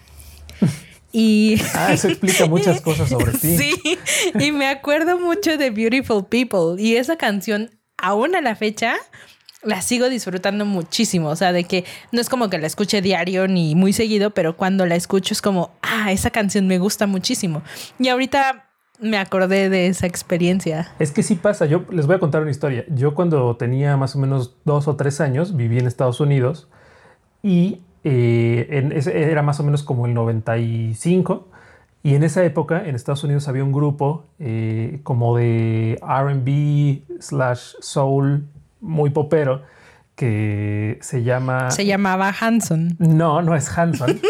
Y... 1.10 1.58
Ah, 1.72 1.94
eso 1.94 2.08
explica 2.08 2.44
muchas 2.44 2.82
cosas 2.82 3.08
sobre 3.08 3.32
ti. 3.38 3.56
Sí, 3.56 3.98
y 4.38 4.52
me 4.52 4.68
acuerdo 4.68 5.18
mucho 5.18 5.56
de 5.56 5.70
Beautiful 5.70 6.26
People 6.26 6.80
y 6.80 6.96
esa 6.96 7.16
canción, 7.16 7.70
aún 7.96 8.36
a 8.36 8.42
la 8.42 8.54
fecha, 8.54 8.94
la 9.62 9.80
sigo 9.80 10.10
disfrutando 10.10 10.66
muchísimo. 10.66 11.30
O 11.30 11.36
sea, 11.36 11.52
de 11.52 11.64
que 11.64 11.86
no 12.12 12.20
es 12.20 12.28
como 12.28 12.50
que 12.50 12.58
la 12.58 12.66
escuche 12.66 13.00
diario 13.00 13.48
ni 13.48 13.74
muy 13.74 13.94
seguido, 13.94 14.30
pero 14.30 14.58
cuando 14.58 14.84
la 14.84 14.96
escucho 14.96 15.32
es 15.32 15.40
como, 15.40 15.72
ah, 15.80 16.12
esa 16.12 16.28
canción 16.28 16.66
me 16.66 16.78
gusta 16.78 17.06
muchísimo. 17.06 17.62
Y 17.98 18.08
ahorita 18.08 18.67
me 19.00 19.18
acordé 19.18 19.68
de 19.68 19.86
esa 19.86 20.06
experiencia. 20.06 20.92
Es 20.98 21.12
que 21.12 21.22
sí 21.22 21.34
pasa. 21.34 21.66
Yo 21.66 21.84
les 21.90 22.06
voy 22.06 22.16
a 22.16 22.18
contar 22.18 22.42
una 22.42 22.50
historia. 22.50 22.84
Yo 22.88 23.14
cuando 23.14 23.56
tenía 23.56 23.96
más 23.96 24.16
o 24.16 24.18
menos 24.18 24.56
dos 24.64 24.88
o 24.88 24.96
tres 24.96 25.20
años 25.20 25.56
viví 25.56 25.78
en 25.78 25.86
Estados 25.86 26.20
Unidos 26.20 26.68
y 27.42 27.80
eh, 28.04 29.02
era 29.12 29.42
más 29.42 29.60
o 29.60 29.62
menos 29.62 29.82
como 29.82 30.06
el 30.06 30.14
95. 30.14 31.48
Y 32.02 32.14
en 32.14 32.22
esa 32.22 32.44
época 32.44 32.84
en 32.86 32.94
Estados 32.94 33.24
Unidos 33.24 33.48
había 33.48 33.64
un 33.64 33.72
grupo 33.72 34.26
eh, 34.38 35.00
como 35.02 35.36
de 35.36 36.00
RB 36.02 37.20
slash 37.20 37.74
soul 37.80 38.46
muy 38.80 39.10
popero 39.10 39.62
que 40.14 40.98
se 41.00 41.22
llama... 41.22 41.70
Se 41.70 41.86
llamaba 41.86 42.34
Hanson. 42.40 42.96
No, 42.98 43.42
no 43.42 43.54
es 43.54 43.76
Hanson. 43.76 44.20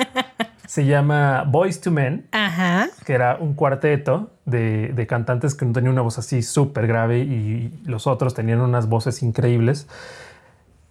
se 0.66 0.84
llama 0.84 1.44
Boys 1.46 1.80
to 1.80 1.90
Men, 1.90 2.26
que 3.04 3.14
era 3.14 3.36
un 3.40 3.54
cuarteto 3.54 4.30
de, 4.44 4.92
de 4.94 5.06
cantantes 5.06 5.54
que 5.54 5.64
no 5.64 5.72
tenían 5.72 5.92
una 5.92 6.02
voz 6.02 6.18
así 6.18 6.42
súper 6.42 6.86
grave 6.86 7.18
y 7.20 7.82
los 7.84 8.06
otros 8.06 8.34
tenían 8.34 8.60
unas 8.60 8.88
voces 8.88 9.22
increíbles. 9.22 9.88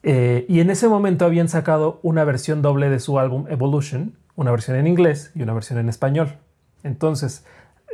Eh, 0.03 0.45
y 0.47 0.61
en 0.61 0.69
ese 0.69 0.87
momento 0.87 1.25
habían 1.25 1.47
sacado 1.47 1.99
una 2.01 2.23
versión 2.23 2.61
doble 2.61 2.89
de 2.89 2.99
su 2.99 3.19
álbum 3.19 3.45
Evolution, 3.49 4.15
una 4.35 4.51
versión 4.51 4.77
en 4.77 4.87
inglés 4.87 5.31
y 5.35 5.43
una 5.43 5.53
versión 5.53 5.79
en 5.79 5.89
español. 5.89 6.37
Entonces, 6.83 7.45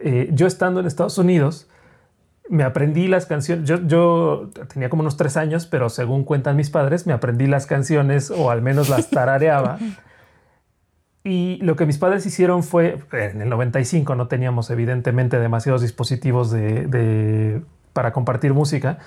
eh, 0.02 0.30
yo 0.32 0.48
estando 0.48 0.80
en 0.80 0.86
Estados 0.86 1.18
Unidos, 1.18 1.68
me 2.50 2.64
aprendí 2.64 3.08
las 3.08 3.26
canciones. 3.26 3.68
Yo, 3.68 4.50
tenía 4.72 4.90
como 4.90 5.02
unos 5.02 5.18
tres 5.18 5.36
años, 5.36 5.66
pero 5.66 5.90
según 5.90 6.24
cuentan 6.24 6.56
mis 6.56 6.70
padres, 6.70 7.06
me 7.06 7.14
aprendí 7.14 7.48
las 7.48 7.66
canciones 7.66 8.32
o 8.32 8.52
al 8.52 8.62
menos 8.62 8.90
las 8.90 9.10
tarareaba. 9.10 9.78
Y 11.28 11.58
lo 11.58 11.76
que 11.76 11.86
mis 11.86 11.98
padres 11.98 12.26
hicieron 12.26 12.64
fue, 12.64 13.04
en 13.12 13.42
el 13.42 13.50
95 13.50 14.16
no 14.16 14.30
teníamos 14.30 14.70
evidentemente 14.70 15.38
demasiados 15.40 15.82
dispositivos 15.82 16.56
para 17.92 18.14
compartir 18.14 18.54
música, 18.54 19.00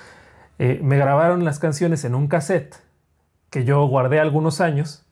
eh, 0.59 0.81
me 0.83 0.99
grabaron 0.99 1.47
las 1.47 1.59
canciones 1.59 2.05
en 2.05 2.15
un 2.15 2.29
cassette 2.29 2.77
que 3.49 3.65
yo 3.65 3.87
guardé 3.87 4.21
algunos 4.21 4.61
años 4.61 5.07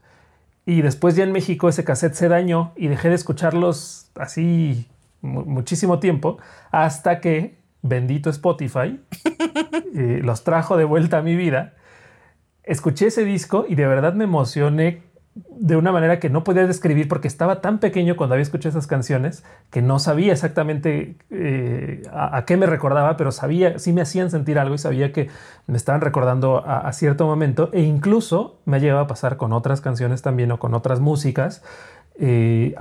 y 0.67 0.83
después 0.83 1.17
ya 1.17 1.25
en 1.25 1.33
México 1.33 1.71
ese 1.71 1.83
cassette 1.83 2.12
se 2.12 2.29
dañó 2.29 2.73
y 2.77 2.88
dejé 2.88 3.09
de 3.09 3.15
escucharlos 3.15 4.11
así 4.15 4.87
muchísimo 5.23 6.00
tiempo 6.00 6.37
hasta 6.71 7.21
que, 7.21 7.57
bendito 7.81 8.29
Spotify, 8.29 9.00
eh, 9.95 10.21
los 10.23 10.45
trajo 10.45 10.77
de 10.77 10.85
vuelta 10.85 11.17
a 11.17 11.23
mi 11.23 11.37
vida. 11.37 11.73
Escuché 12.65 13.07
ese 13.07 13.25
disco 13.25 13.65
y 13.67 13.77
de 13.77 13.87
verdad 13.87 14.12
me 14.12 14.25
emocioné 14.25 15.08
de 15.50 15.76
una 15.76 15.92
manera 15.92 16.21
que 16.21 16.30
no 16.30 16.45
podía 16.45 16.66
describir 16.66 17.09
porque 17.09 17.28
estaba 17.28 17.61
tan 17.61 17.78
pequeño 17.78 18.16
cuando 18.16 18.35
había 18.35 18.42
escuchado 18.42 18.71
esas 18.71 18.87
canciones 18.87 19.45
que 19.71 19.83
no 19.83 19.99
sabía 19.99 20.33
exactamente 20.33 21.16
eh, 21.30 22.02
a, 22.12 22.45
qué 22.47 22.57
me 22.57 22.66
recordaba, 22.66 23.16
pero 23.16 23.33
sabía, 23.33 23.78
sí 23.78 23.92
me 23.92 24.00
hacían 24.00 24.30
sentir 24.30 24.59
algo 24.59 24.75
y 24.75 24.78
sabía 24.78 25.12
que 25.12 25.28
me 25.66 25.76
estaban 25.76 26.00
recordando 26.00 26.64
a, 26.66 26.92
cierto 26.92 27.26
momento 27.26 27.71
e 27.73 27.83
incluso 27.83 28.61
me 28.64 28.76
ha 28.76 28.80
llegado 28.80 29.00
a 29.00 29.07
pasar 29.07 29.37
con 29.37 29.52
otras 29.52 29.80
canciones 29.80 30.23
también 30.23 30.50
o 30.52 30.59
con 30.59 30.75
otras 30.75 31.00
músicas. 31.00 31.62
Eh, 32.18 32.75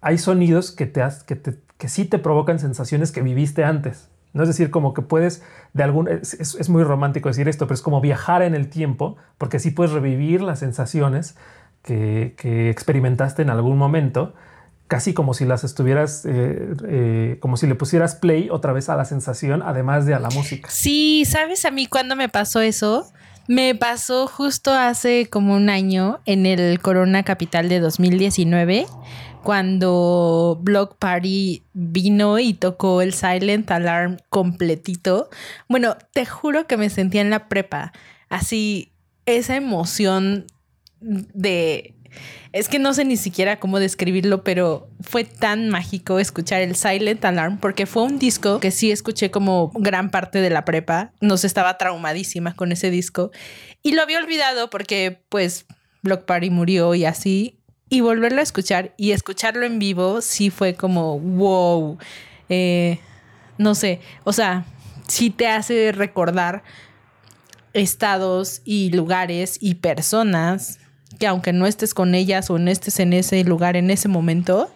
hay 0.00 0.18
sonidos 0.18 0.72
que, 0.72 0.86
te, 0.86 1.02
que, 1.26 1.40
que 1.78 1.88
sí 1.88 2.04
te 2.04 2.18
provocan 2.18 2.58
sensaciones 2.58 3.12
que 3.12 3.22
viviste 3.22 3.64
antes. 3.64 4.08
No 4.32 4.42
es 4.42 4.48
decir, 4.48 4.70
como 4.70 4.94
que 4.94 5.02
puedes 5.02 5.42
de 5.74 5.82
algún... 5.82 6.08
Es, 6.08 6.34
es, 6.34 6.68
muy 6.68 6.84
romántico 6.84 7.28
decir 7.28 7.48
esto, 7.48 7.66
pero 7.66 7.74
es 7.74 7.82
como 7.82 8.00
viajar 8.00 8.42
en 8.42 8.54
el 8.54 8.68
tiempo, 8.68 9.16
porque 9.36 9.58
sí 9.58 9.70
puedes 9.70 9.92
revivir 9.92 10.40
las 10.40 10.60
sensaciones 10.60 11.36
que, 11.82 12.70
experimentaste 12.70 13.42
en 13.42 13.50
algún 13.50 13.76
momento, 13.76 14.34
casi 14.88 15.14
como 15.14 15.34
si 15.34 15.44
las 15.44 15.64
estuvieras, 15.64 16.24
eh, 16.26 16.74
eh, 16.86 17.36
como 17.40 17.56
si 17.56 17.66
le 17.66 17.74
pusieras 17.74 18.14
play 18.14 18.48
otra 18.50 18.72
vez 18.72 18.88
a 18.88 18.96
la 18.96 19.04
sensación, 19.04 19.62
además 19.62 20.06
de 20.06 20.14
a 20.14 20.18
la 20.18 20.30
música. 20.30 20.68
Sí, 20.70 21.24
sabes 21.24 21.64
a 21.64 21.70
mí 21.70 21.86
cuando 21.86 22.16
me 22.16 22.28
pasó 22.28 22.60
eso, 22.60 23.10
Me 23.48 23.74
pasó 23.74 24.28
justo 24.28 24.70
hace 24.72 25.28
como 25.28 25.56
un 25.56 25.68
año 25.68 26.20
en 26.26 26.46
el 26.46 26.78
Corona 26.78 27.24
Capital 27.24 27.68
de 27.68 27.80
2019 27.80 28.86
cuando 29.42 30.58
Block 30.62 30.96
Party 30.98 31.62
vino 31.72 32.38
y 32.38 32.54
tocó 32.54 33.02
el 33.02 33.12
Silent 33.12 33.70
Alarm 33.70 34.18
completito. 34.30 35.28
Bueno, 35.68 35.96
te 36.12 36.24
juro 36.24 36.66
que 36.66 36.76
me 36.76 36.90
sentía 36.90 37.20
en 37.20 37.30
la 37.30 37.48
prepa, 37.48 37.92
así 38.28 38.92
esa 39.26 39.56
emoción 39.56 40.46
de 41.02 41.94
es 42.52 42.68
que 42.68 42.78
no 42.78 42.92
sé 42.92 43.06
ni 43.06 43.16
siquiera 43.16 43.58
cómo 43.58 43.78
describirlo, 43.78 44.44
pero 44.44 44.90
fue 45.00 45.24
tan 45.24 45.70
mágico 45.70 46.18
escuchar 46.18 46.60
el 46.60 46.76
Silent 46.76 47.24
Alarm 47.24 47.58
porque 47.58 47.86
fue 47.86 48.02
un 48.02 48.18
disco 48.18 48.60
que 48.60 48.70
sí 48.70 48.90
escuché 48.90 49.30
como 49.30 49.70
gran 49.74 50.10
parte 50.10 50.40
de 50.40 50.50
la 50.50 50.66
prepa. 50.66 51.12
Nos 51.20 51.44
estaba 51.44 51.78
traumadísima 51.78 52.54
con 52.54 52.70
ese 52.70 52.90
disco 52.90 53.30
y 53.82 53.92
lo 53.92 54.02
había 54.02 54.18
olvidado 54.18 54.68
porque 54.68 55.22
pues 55.30 55.64
Block 56.02 56.26
Party 56.26 56.50
murió 56.50 56.94
y 56.94 57.06
así. 57.06 57.58
Y 57.88 58.00
volverlo 58.00 58.40
a 58.40 58.42
escuchar 58.42 58.94
y 58.96 59.12
escucharlo 59.12 59.64
en 59.64 59.78
vivo 59.78 60.20
sí 60.20 60.50
fue 60.50 60.74
como 60.74 61.18
wow. 61.18 61.98
Eh, 62.50 62.98
no 63.56 63.74
sé, 63.74 64.00
o 64.24 64.32
sea, 64.32 64.66
sí 65.08 65.30
te 65.30 65.48
hace 65.48 65.92
recordar 65.92 66.62
estados 67.72 68.60
y 68.64 68.90
lugares 68.90 69.56
y 69.60 69.76
personas 69.76 70.78
que 71.22 71.28
aunque 71.28 71.52
no 71.52 71.68
estés 71.68 71.94
con 71.94 72.16
ellas 72.16 72.50
o 72.50 72.58
no 72.58 72.68
estés 72.68 72.98
en 72.98 73.12
ese 73.12 73.44
lugar 73.44 73.76
en 73.76 73.92
ese 73.92 74.08
momento, 74.08 74.68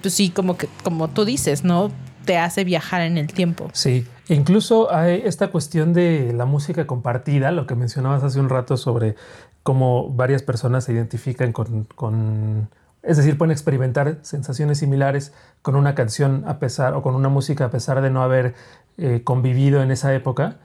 pues 0.00 0.14
sí, 0.14 0.30
como 0.30 0.56
que, 0.56 0.66
como 0.82 1.08
tú 1.08 1.26
dices, 1.26 1.64
¿no? 1.64 1.90
Te 2.24 2.38
hace 2.38 2.64
viajar 2.64 3.02
en 3.02 3.18
el 3.18 3.26
tiempo. 3.26 3.68
Sí, 3.74 4.06
incluso 4.30 4.90
hay 4.90 5.20
esta 5.26 5.48
cuestión 5.48 5.92
de 5.92 6.32
la 6.32 6.46
música 6.46 6.86
compartida, 6.86 7.50
lo 7.50 7.66
que 7.66 7.74
mencionabas 7.74 8.24
hace 8.24 8.40
un 8.40 8.48
rato 8.48 8.78
sobre 8.78 9.16
cómo 9.62 10.08
varias 10.08 10.42
personas 10.42 10.84
se 10.84 10.94
identifican 10.94 11.52
con, 11.52 12.70
es 13.02 13.18
decir, 13.18 13.36
pueden 13.36 13.52
experimentar 13.52 14.16
sensaciones 14.22 14.78
similares 14.78 15.34
con 15.60 15.76
una 15.76 15.94
canción 15.94 16.44
a 16.46 16.58
pesar 16.58 16.94
o 16.94 17.02
con 17.02 17.14
una 17.14 17.28
música 17.28 17.66
a 17.66 17.70
pesar 17.70 18.00
de 18.00 18.08
no 18.08 18.22
haber 18.22 18.54
eh, 18.96 19.20
convivido 19.24 19.82
en 19.82 19.90
esa 19.90 20.14
época. 20.14 20.56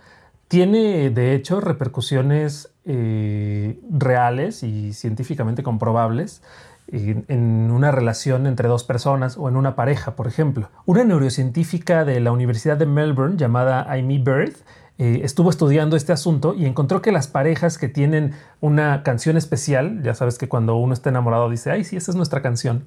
Tiene, 0.47 1.09
de 1.09 1.35
hecho, 1.35 1.59
repercusiones 1.59 2.69
eh, 2.87 3.79
reales 3.91 4.63
y 4.63 4.93
científicamente 4.93 5.61
comprobables 5.61 6.41
en, 6.87 7.69
una 7.71 7.91
relación 7.91 8.47
entre 8.47 8.67
dos 8.67 8.83
personas 8.83 9.37
o 9.37 9.49
en 9.49 9.57
una 9.57 9.75
pareja, 9.75 10.15
por 10.15 10.27
ejemplo. 10.27 10.69
Una 10.85 11.03
neurocientífica 11.03 12.05
de 12.05 12.19
la 12.19 12.31
Universidad 12.31 12.77
de 12.77 12.85
Melbourne 12.85 13.37
llamada 13.37 13.91
Amy 13.91 14.19
Bird 14.19 14.53
eh, 14.97 15.21
estuvo 15.23 15.49
estudiando 15.49 15.95
este 15.95 16.13
asunto 16.13 16.55
y 16.55 16.65
encontró 16.65 17.01
que 17.01 17.11
las 17.11 17.27
parejas 17.27 17.77
que 17.77 17.89
tienen 17.89 18.33
una 18.61 19.03
canción 19.03 19.37
especial, 19.37 20.01
ya 20.01 20.15
sabes 20.15 20.37
que 20.37 20.47
cuando 20.47 20.75
uno 20.77 20.93
está 20.93 21.09
enamorado 21.09 21.49
dice, 21.49 21.71
ay, 21.71 21.83
sí, 21.83 21.97
esa 21.97 22.11
es 22.11 22.15
nuestra 22.15 22.41
canción, 22.41 22.85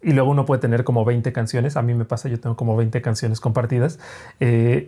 y 0.00 0.12
luego 0.12 0.30
uno 0.30 0.44
puede 0.44 0.60
tener 0.60 0.84
como 0.84 1.04
20 1.04 1.32
canciones. 1.32 1.76
A 1.76 1.82
mí 1.82 1.94
me 1.94 2.04
pasa, 2.04 2.28
yo 2.28 2.38
tengo 2.38 2.56
como 2.56 2.76
20 2.76 3.02
canciones 3.02 3.40
compartidas. 3.40 3.98
Eh, 4.38 4.86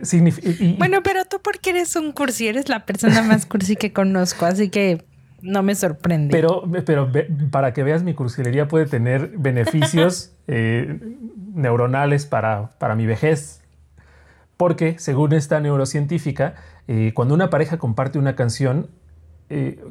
bueno, 0.77 1.03
pero 1.03 1.25
tú 1.25 1.41
porque 1.41 1.71
eres 1.71 1.95
un 1.95 2.13
cursi, 2.13 2.47
eres 2.47 2.69
la 2.69 2.85
persona 2.85 3.21
más 3.21 3.45
cursi 3.45 3.75
que 3.75 3.91
conozco, 3.91 4.45
así 4.45 4.69
que 4.69 5.03
no 5.41 5.63
me 5.63 5.75
sorprende. 5.75 6.31
Pero, 6.31 6.63
pero 6.85 7.11
para 7.51 7.73
que 7.73 7.83
veas, 7.83 8.03
mi 8.03 8.13
cursilería 8.13 8.67
puede 8.67 8.85
tener 8.85 9.33
beneficios 9.37 10.33
eh, 10.47 10.99
neuronales 11.53 12.25
para, 12.25 12.69
para 12.79 12.95
mi 12.95 13.05
vejez. 13.05 13.61
Porque, 14.55 14.97
según 14.97 15.33
esta 15.33 15.59
neurocientífica, 15.59 16.55
eh, 16.87 17.11
cuando 17.13 17.33
una 17.33 17.49
pareja 17.49 17.77
comparte 17.77 18.17
una 18.19 18.35
canción, 18.35 18.89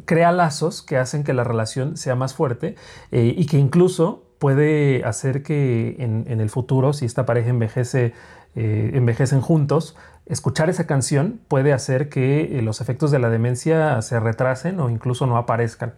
crea 0.06 0.32
lazos 0.32 0.80
que 0.80 0.96
hacen 0.96 1.22
que 1.22 1.34
la 1.34 1.44
relación 1.44 1.98
sea 1.98 2.14
más 2.14 2.32
fuerte 2.32 2.76
y 3.10 3.44
que 3.44 3.58
incluso 3.58 4.29
puede 4.40 5.04
hacer 5.04 5.42
que 5.42 5.97
en, 5.99 6.40
el 6.40 6.49
futuro, 6.49 6.94
si 6.94 7.04
esta 7.04 7.26
pareja 7.26 7.50
envejece, 7.50 8.14
eh, 8.56 8.91
envejecen 8.95 9.43
juntos, 9.43 9.97
escuchar 10.26 10.71
esa 10.71 10.86
canción 10.86 11.41
puede 11.47 11.75
hacer 11.75 12.08
que 12.08 12.58
eh, 12.58 12.62
los 12.62 12.80
efectos 12.80 13.10
de 13.10 13.19
la 13.19 13.28
demencia 13.28 14.00
se 14.00 14.19
retrasen 14.19 14.80
o 14.80 14.88
incluso 14.88 15.26
no 15.26 15.36
aparezcan. 15.36 15.93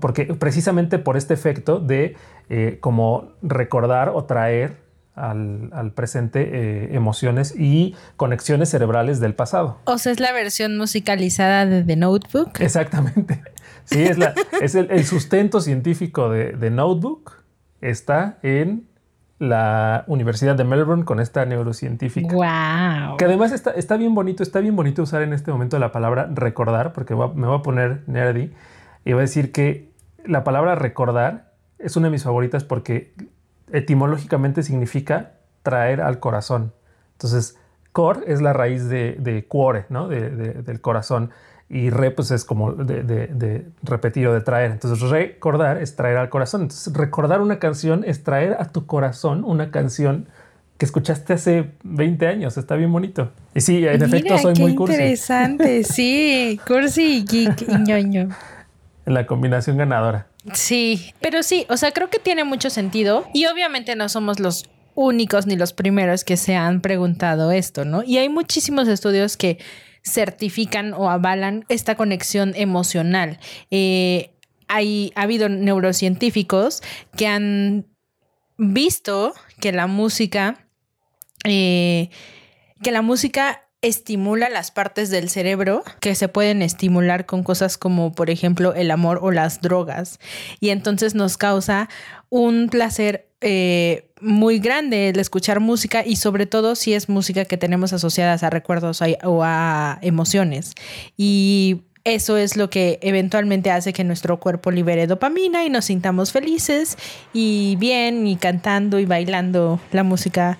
Porque 0.00 0.24
precisamente 0.34 0.98
por 0.98 1.16
este 1.16 1.34
efecto 1.34 1.78
de 1.78 2.16
eh, 2.50 2.78
como 2.80 3.30
recordar 3.42 4.10
o 4.10 4.24
traer 4.24 4.76
al, 5.14 5.92
presente 5.94 6.94
emociones 6.94 7.54
y 7.56 7.94
conexiones 8.16 8.68
cerebrales 8.70 9.18
del 9.18 9.34
pasado. 9.34 9.78
O 9.84 9.98
sea, 9.98 10.12
es 10.12 10.20
la 10.20 10.32
versión 10.32 10.76
musicalizada 10.76 11.64
de 11.64 11.84
The 11.84 11.96
Notebook. 11.96 12.60
Exactamente. 12.60 13.40
Sí, 13.84 14.02
es, 14.02 14.18
la, 14.18 14.34
es 14.60 14.74
el, 14.74 15.04
sustento 15.06 15.60
científico 15.60 16.28
de, 16.28 16.52
de 16.52 16.70
Notebook 16.70 17.37
está 17.80 18.38
en 18.42 18.86
la 19.38 20.04
Universidad 20.08 20.56
de 20.56 20.64
Melbourne 20.64 21.04
con 21.04 21.20
esta 21.20 21.44
neurocientífica. 21.46 22.34
Wow. 22.34 23.16
Que 23.16 23.24
además 23.24 23.52
está, 23.52 23.70
está, 23.70 23.96
bien 23.96 24.14
bonito, 24.14 24.42
está 24.42 24.60
bien 24.60 24.74
bonito 24.74 25.02
usar 25.02 25.22
en 25.22 25.32
este 25.32 25.52
momento 25.52 25.78
la 25.78 25.92
palabra 25.92 26.28
recordar, 26.32 26.92
porque 26.92 27.14
me 27.14 27.46
voy 27.46 27.58
a 27.58 27.62
poner 27.62 28.02
nerdy 28.06 28.52
y 29.04 29.12
voy 29.12 29.20
a 29.20 29.22
decir 29.22 29.52
que 29.52 29.92
la 30.24 30.42
palabra 30.42 30.74
recordar 30.74 31.52
es 31.78 31.96
una 31.96 32.08
de 32.08 32.12
mis 32.12 32.24
favoritas 32.24 32.64
porque 32.64 33.14
etimológicamente 33.72 34.62
significa 34.62 35.34
traer 35.62 36.00
al 36.00 36.18
corazón. 36.18 36.72
Entonces, 37.12 37.56
cor 37.92 38.24
es 38.26 38.40
la 38.40 38.52
raíz 38.52 38.88
de, 38.88 39.16
de 39.18 39.46
cuore, 39.46 39.86
¿no? 39.88 40.08
del 40.08 40.80
corazón 40.80 41.30
y 41.70 41.90
re 41.90 42.10
pues 42.10 42.30
es 42.30 42.44
como 42.44 42.72
de, 42.72 43.66
repetir 43.82 44.26
o 44.26 44.34
de 44.34 44.40
traer. 44.40 44.70
Entonces 44.70 45.00
recordar 45.10 45.78
es 45.78 45.96
traer 45.96 46.16
al 46.16 46.30
corazón. 46.30 46.62
Entonces 46.62 46.92
recordar 46.94 47.40
una 47.40 47.58
canción 47.58 48.04
es 48.06 48.24
traer 48.24 48.56
a 48.58 48.66
tu 48.72 48.86
corazón 48.86 49.44
una 49.44 49.70
canción 49.70 50.28
que 50.78 50.86
escuchaste 50.86 51.34
hace 51.34 51.70
20 51.82 52.26
años. 52.26 52.56
Está 52.56 52.76
bien 52.76 52.90
bonito. 52.90 53.30
Y 53.54 53.60
sí, 53.60 53.86
en 53.86 54.02
efecto 54.02 54.38
soy 54.38 54.54
muy 54.54 54.74
cursi. 54.74 54.94
interesante. 54.94 55.84
Sí, 55.84 56.58
cursi 56.66 57.18
y 57.18 57.24
geek 57.24 57.62
y 57.68 57.74
ñoño. 57.78 58.28
La 59.04 59.26
combinación 59.26 59.76
ganadora. 59.76 60.26
Sí, 60.54 61.12
pero 61.20 61.42
sí, 61.42 61.66
o 61.68 61.76
sea, 61.76 61.92
creo 61.92 62.08
que 62.08 62.18
tiene 62.18 62.44
mucho 62.44 62.70
sentido 62.70 63.26
y 63.34 63.46
obviamente 63.46 63.96
no 63.96 64.08
somos 64.08 64.40
los 64.40 64.70
únicos 64.94 65.46
ni 65.46 65.56
los 65.56 65.72
primeros 65.72 66.24
que 66.24 66.36
se 66.36 66.56
han 66.56 66.80
preguntado 66.80 67.52
esto, 67.52 67.84
¿no? 67.84 68.02
Y 68.02 68.18
hay 68.18 68.28
muchísimos 68.28 68.88
estudios 68.88 69.36
que 69.36 69.58
certifican 70.02 70.92
o 70.94 71.10
avalan 71.10 71.64
esta 71.68 71.96
conexión 71.96 72.52
emocional. 72.56 73.38
Eh, 73.70 74.30
hay, 74.68 75.12
ha 75.14 75.22
habido 75.22 75.48
neurocientíficos 75.48 76.82
que 77.16 77.26
han 77.26 77.86
visto 78.58 79.34
que 79.60 79.72
la 79.72 79.86
música, 79.86 80.66
eh, 81.44 82.10
que 82.82 82.92
la 82.92 83.02
música 83.02 83.68
estimula 83.80 84.48
las 84.48 84.70
partes 84.72 85.08
del 85.08 85.30
cerebro 85.30 85.84
que 86.00 86.16
se 86.16 86.28
pueden 86.28 86.62
estimular 86.62 87.26
con 87.26 87.44
cosas 87.44 87.78
como 87.78 88.12
por 88.12 88.28
ejemplo 88.28 88.74
el 88.74 88.90
amor 88.90 89.20
o 89.22 89.30
las 89.30 89.60
drogas 89.60 90.18
y 90.58 90.70
entonces 90.70 91.14
nos 91.14 91.36
causa 91.36 91.88
un 92.28 92.70
placer 92.70 93.27
eh, 93.40 94.10
muy 94.20 94.58
grande 94.58 95.10
el 95.10 95.18
escuchar 95.18 95.60
música 95.60 96.04
y 96.04 96.16
sobre 96.16 96.46
todo 96.46 96.74
si 96.74 96.94
es 96.94 97.08
música 97.08 97.44
que 97.44 97.56
tenemos 97.56 97.92
asociadas 97.92 98.42
a 98.42 98.50
recuerdos 98.50 99.00
o 99.24 99.42
a 99.44 99.98
emociones 100.02 100.74
y 101.16 101.82
eso 102.04 102.36
es 102.36 102.56
lo 102.56 102.70
que 102.70 102.98
eventualmente 103.02 103.70
hace 103.70 103.92
que 103.92 104.02
nuestro 104.02 104.40
cuerpo 104.40 104.70
libere 104.70 105.06
dopamina 105.06 105.64
y 105.64 105.70
nos 105.70 105.86
sintamos 105.86 106.32
felices 106.32 106.96
y 107.32 107.76
bien 107.76 108.26
y 108.26 108.36
cantando 108.36 108.98
y 108.98 109.04
bailando 109.04 109.78
la 109.92 110.04
música 110.04 110.56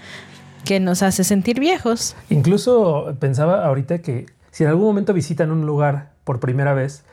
que 0.64 0.78
nos 0.78 1.02
hace 1.02 1.24
sentir 1.24 1.58
viejos. 1.58 2.16
Incluso 2.28 3.16
pensaba 3.18 3.64
ahorita 3.64 4.02
que 4.02 4.26
si 4.50 4.64
en 4.64 4.70
algún 4.70 4.86
momento 4.86 5.14
visitan 5.14 5.50
un 5.50 5.64
lugar 5.64 6.12
por 6.24 6.40
primera 6.40 6.74
vez 6.74 7.04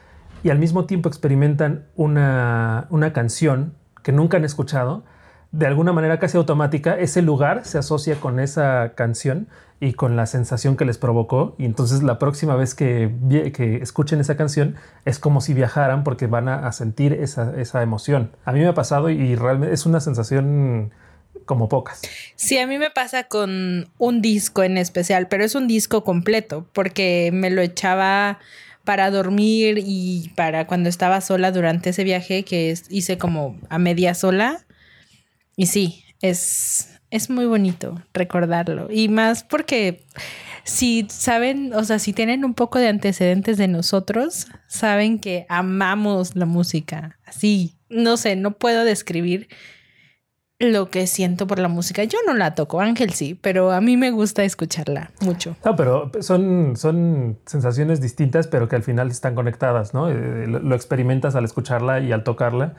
y 0.43 0.49
al 0.49 0.59
mismo 0.59 0.85
tiempo 0.85 1.07
experimentan 1.07 1.85
una, 1.95 2.87
una 2.89 3.13
canción 3.13 3.73
que 4.03 4.11
nunca 4.11 4.37
han 4.37 4.45
escuchado, 4.45 5.03
de 5.57 5.67
alguna 5.67 5.93
manera 5.93 6.19
casi 6.19 6.37
automática, 6.37 6.99
ese 6.99 7.21
lugar 7.21 7.65
se 7.65 7.77
asocia 7.77 8.15
con 8.15 8.41
esa 8.41 8.91
canción 8.95 9.47
y 9.79 9.93
con 9.93 10.17
la 10.17 10.25
sensación 10.25 10.75
que 10.75 10.83
les 10.83 10.97
provocó. 10.97 11.55
Y 11.57 11.63
entonces 11.63 12.03
la 12.03 12.19
próxima 12.19 12.57
vez 12.57 12.75
que, 12.75 13.09
escuchen 13.81 14.19
esa 14.19 14.35
canción 14.35 14.75
es 15.05 15.17
como 15.17 15.39
si 15.39 15.53
viajaran 15.53 16.03
porque 16.03 16.27
van 16.27 16.49
a, 16.49 16.69
sentir 16.73 17.13
esa, 17.13 17.53
esa, 17.57 17.81
emoción. 17.81 18.31
A 18.43 18.51
mí 18.51 18.59
me 18.59 18.67
ha 18.67 18.73
pasado 18.73 19.09
y 19.09 19.35
realmente 19.35 19.73
es 19.73 19.85
una 19.85 20.01
sensación 20.01 20.91
como 21.45 21.69
pocas. 21.69 22.01
Sí, 22.35 22.57
a 22.57 22.67
mí 22.67 22.77
me 22.77 22.91
pasa 22.91 23.23
con 23.23 23.89
un 23.97 24.21
disco 24.21 24.61
en 24.61 24.77
especial, 24.77 25.27
pero 25.29 25.45
es 25.45 25.55
un 25.55 25.67
disco 25.69 26.03
completo 26.03 26.67
porque 26.73 27.29
me 27.31 27.49
lo 27.49 27.61
echaba 27.61 28.39
para 28.83 29.09
dormir 29.09 29.81
y 29.83 30.31
para 30.35 30.67
cuando 30.67 30.89
estaba 30.89 31.21
sola 31.21 31.51
durante 31.51 31.91
ese 31.91 32.03
viaje 32.03 32.43
que 32.43 32.77
hice 32.89 33.17
como 33.17 33.57
a 33.69 33.79
media 33.79 34.13
sola. 34.13 34.64
Y 35.55 35.67
sí, 35.67 36.03
es, 36.21 36.99
es 37.11 37.29
muy 37.29 37.45
bonito 37.45 38.01
recordarlo. 38.13 38.87
Y 38.91 39.09
más 39.09 39.43
porque 39.43 40.03
si 40.63 41.05
saben, 41.09 41.73
o 41.73 41.83
sea, 41.83 41.99
si 41.99 42.11
tienen 42.11 42.43
un 42.43 42.53
poco 42.53 42.79
de 42.79 42.87
antecedentes 42.87 43.57
de 43.57 43.67
nosotros, 43.67 44.47
saben 44.67 45.19
que 45.19 45.45
amamos 45.47 46.35
la 46.35 46.45
música. 46.45 47.19
Así, 47.25 47.77
no 47.89 48.17
sé, 48.17 48.35
no 48.35 48.51
puedo 48.51 48.83
describir 48.83 49.47
lo 50.57 50.89
que 50.89 51.05
siento 51.05 51.47
por 51.47 51.59
la 51.59 51.67
música. 51.67 52.03
Yo 52.05 52.17
no 52.25 52.33
la 52.33 52.55
toco, 52.55 52.79
Ángel 52.79 53.11
sí, 53.11 53.35
pero 53.35 53.71
a 53.71 53.81
mí 53.81 53.97
me 53.97 54.11
gusta 54.11 54.43
escucharla 54.43 55.11
mucho. 55.21 55.55
No, 55.65 55.75
pero 55.75 56.11
son, 56.21 56.77
son 56.77 57.37
sensaciones 57.45 57.99
distintas, 58.01 58.47
pero 58.47 58.69
que 58.69 58.75
al 58.75 58.83
final 58.83 59.11
están 59.11 59.35
conectadas, 59.35 59.93
¿no? 59.93 60.09
Eh, 60.09 60.47
lo, 60.47 60.59
lo 60.59 60.75
experimentas 60.75 61.35
al 61.35 61.43
escucharla 61.43 61.99
y 61.99 62.11
al 62.11 62.23
tocarla, 62.23 62.75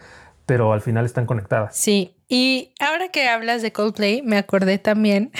pero 0.47 0.73
al 0.73 0.81
final 0.81 1.05
están 1.05 1.27
conectadas. 1.27 1.77
Sí, 1.77 2.15
y 2.29 2.73
ahora 2.81 3.09
que 3.09 3.29
hablas 3.29 3.63
de 3.63 3.73
Coldplay, 3.73 4.23
me 4.23 4.37
acordé 4.37 4.79
también 4.79 5.31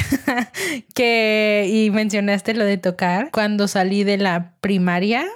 que, 0.95 1.69
y 1.73 1.91
mencionaste 1.91 2.55
lo 2.55 2.65
de 2.65 2.77
tocar, 2.77 3.31
cuando 3.33 3.69
salí 3.69 4.05
de 4.05 4.19
la 4.19 4.53
primaria, 4.61 5.27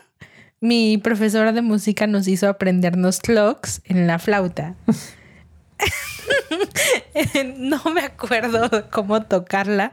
mi 0.60 0.98
profesora 0.98 1.52
de 1.52 1.62
música 1.62 2.06
nos 2.06 2.28
hizo 2.28 2.48
aprendernos 2.48 3.20
clocks 3.20 3.80
en 3.84 4.06
la 4.06 4.18
flauta. 4.18 4.74
no 7.56 7.82
me 7.92 8.02
acuerdo 8.02 8.90
cómo 8.90 9.22
tocarla, 9.22 9.92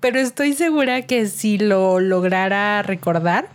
pero 0.00 0.20
estoy 0.20 0.52
segura 0.52 1.02
que 1.02 1.26
si 1.26 1.58
lo 1.58 2.00
lograra 2.00 2.82
recordar, 2.82 3.48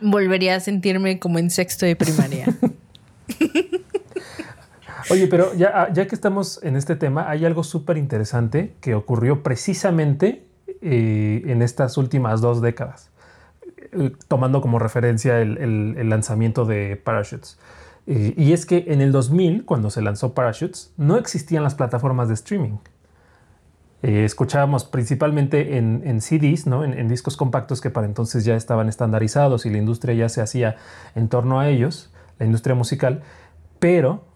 volvería 0.00 0.56
a 0.56 0.60
sentirme 0.60 1.18
como 1.18 1.38
en 1.38 1.50
sexto 1.50 1.86
de 1.86 1.96
primaria. 1.96 2.46
Oye, 5.10 5.26
pero 5.28 5.54
ya, 5.54 5.72
ah, 5.74 5.92
ya, 5.92 6.06
que 6.06 6.14
estamos 6.14 6.60
en 6.62 6.76
este 6.76 6.96
tema, 6.96 7.28
hay 7.28 7.44
algo 7.44 7.64
súper 7.64 7.96
interesante 7.96 8.74
que 8.80 8.94
ocurrió 8.94 9.42
precisamente 9.42 10.44
eh, 10.80 11.42
en 11.46 11.62
estas 11.62 11.96
últimas 11.96 12.40
dos 12.40 12.60
décadas, 12.60 13.10
eh, 13.92 14.12
tomando 14.28 14.60
como 14.60 14.78
referencia 14.78 15.40
el, 15.40 16.08
lanzamiento 16.08 16.64
de 16.64 17.00
Parachutes. 17.02 17.58
Eh, 18.06 18.34
y 18.36 18.52
es 18.52 18.64
que 18.64 18.84
en 18.88 19.00
el 19.00 19.12
2000, 19.12 19.64
cuando 19.64 19.90
se 19.90 20.02
lanzó 20.02 20.34
Parachutes, 20.34 20.92
no 20.96 21.16
existían 21.16 21.62
las 21.62 21.74
plataformas 21.74 22.28
de 22.28 22.34
streaming. 22.34 22.78
Escuchábamos 24.00 24.84
principalmente 24.84 25.76
en, 25.76 26.20
CDs, 26.20 26.68
¿no? 26.68 26.84
En, 26.84 27.08
discos 27.08 27.36
compactos 27.36 27.80
que 27.80 27.90
para 27.90 28.06
entonces 28.06 28.44
ya 28.44 28.54
estaban 28.54 28.88
estandarizados 28.88 29.66
y 29.66 29.70
la 29.70 29.78
industria 29.78 30.14
ya 30.14 30.28
se 30.28 30.40
hacía 30.40 30.76
en 31.16 31.28
torno 31.28 31.58
a 31.58 31.68
ellos, 31.68 32.12
la 32.38 32.46
industria 32.46 32.76
musical, 32.76 33.22
pero 33.80 34.27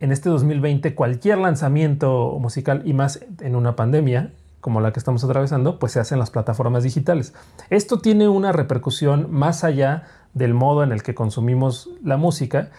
en 0.00 0.12
este 0.12 0.28
2020 0.28 0.94
cualquier 0.94 1.38
lanzamiento 1.38 2.36
musical 2.40 2.82
y 2.84 2.94
más 2.94 3.20
en 3.40 3.54
una 3.54 3.76
pandemia 3.76 4.32
como 4.60 4.80
la 4.80 4.92
que 4.92 4.98
estamos 4.98 5.24
atravesando, 5.24 5.78
pues 5.78 5.92
se 5.92 6.00
hace 6.00 6.14
en 6.14 6.18
las 6.18 6.30
plataformas 6.30 6.82
digitales. 6.82 7.34
Esto 7.70 7.98
tiene 7.98 8.28
una 8.28 8.52
repercusión 8.52 9.28
más 9.30 9.64
allá 9.64 10.04
del 10.34 10.54
modo 10.54 10.82
en 10.82 10.92
el 10.92 11.02
que 11.02 11.14
consumimos 11.14 11.88
la 12.04 12.16
música 12.16 12.70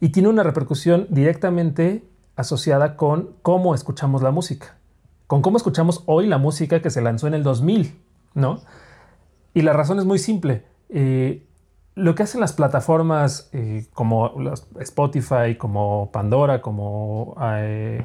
y 0.00 0.10
tiene 0.10 0.28
una 0.28 0.42
repercusión 0.42 1.06
directamente 1.10 2.04
asociada 2.36 2.96
con 2.96 3.30
cómo 3.42 3.74
escuchamos 3.74 4.22
la 4.22 4.30
música, 4.30 4.76
con 5.26 5.42
cómo 5.42 5.56
escuchamos 5.56 6.02
hoy 6.06 6.26
la 6.26 6.38
música 6.38 6.82
que 6.82 6.90
se 6.90 7.00
lanzó 7.00 7.26
en 7.26 7.34
el 7.34 7.42
2000, 7.42 7.98
¿no? 8.34 8.60
Y 9.54 9.62
la 9.62 9.72
razón 9.72 9.98
es 9.98 10.04
muy 10.04 10.18
simple. 10.18 10.64
Eh, 10.88 11.46
lo 11.94 12.14
que 12.14 12.22
hacen 12.22 12.40
las 12.40 12.52
plataformas 12.52 13.50
eh, 13.52 13.86
como 13.92 14.32
Spotify, 14.80 15.56
como 15.58 16.10
Pandora, 16.12 16.62
como 16.62 17.36
eh, 17.42 18.04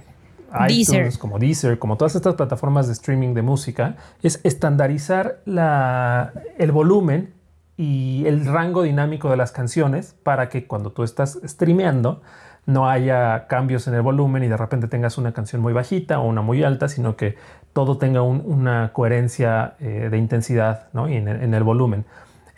iTunes, 0.69 1.17
como 1.17 1.39
Deezer, 1.39 1.79
como 1.79 1.97
todas 1.97 2.15
estas 2.15 2.35
plataformas 2.35 2.87
de 2.87 2.93
streaming 2.93 3.33
de 3.33 3.41
música, 3.41 3.97
es 4.23 4.41
estandarizar 4.43 5.41
la, 5.45 6.33
el 6.57 6.71
volumen 6.71 7.33
y 7.77 8.23
el 8.25 8.45
rango 8.45 8.83
dinámico 8.83 9.29
de 9.29 9.37
las 9.37 9.51
canciones 9.51 10.15
para 10.23 10.49
que 10.49 10.65
cuando 10.65 10.91
tú 10.91 11.03
estás 11.03 11.39
streameando 11.43 12.21
no 12.65 12.89
haya 12.89 13.47
cambios 13.47 13.87
en 13.87 13.93
el 13.93 14.01
volumen 14.01 14.43
y 14.43 14.47
de 14.47 14.57
repente 14.57 14.87
tengas 14.87 15.17
una 15.17 15.33
canción 15.33 15.61
muy 15.61 15.73
bajita 15.73 16.19
o 16.19 16.27
una 16.27 16.41
muy 16.41 16.63
alta, 16.63 16.87
sino 16.87 17.15
que 17.15 17.35
todo 17.73 17.97
tenga 17.97 18.21
una 18.23 18.91
coherencia 18.93 19.75
eh, 19.79 20.07
de 20.09 20.17
intensidad 20.17 20.87
¿no? 20.93 21.07
y 21.09 21.15
en 21.15 21.27
el, 21.27 21.43
en 21.43 21.53
el 21.53 21.63
volumen. 21.63 22.05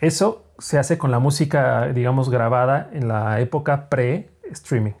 Eso 0.00 0.44
se 0.58 0.78
hace 0.78 0.98
con 0.98 1.10
la 1.10 1.18
música, 1.18 1.88
digamos, 1.88 2.30
grabada 2.30 2.90
en 2.92 3.08
la 3.08 3.40
época 3.40 3.88
pre-streaming. 3.88 4.92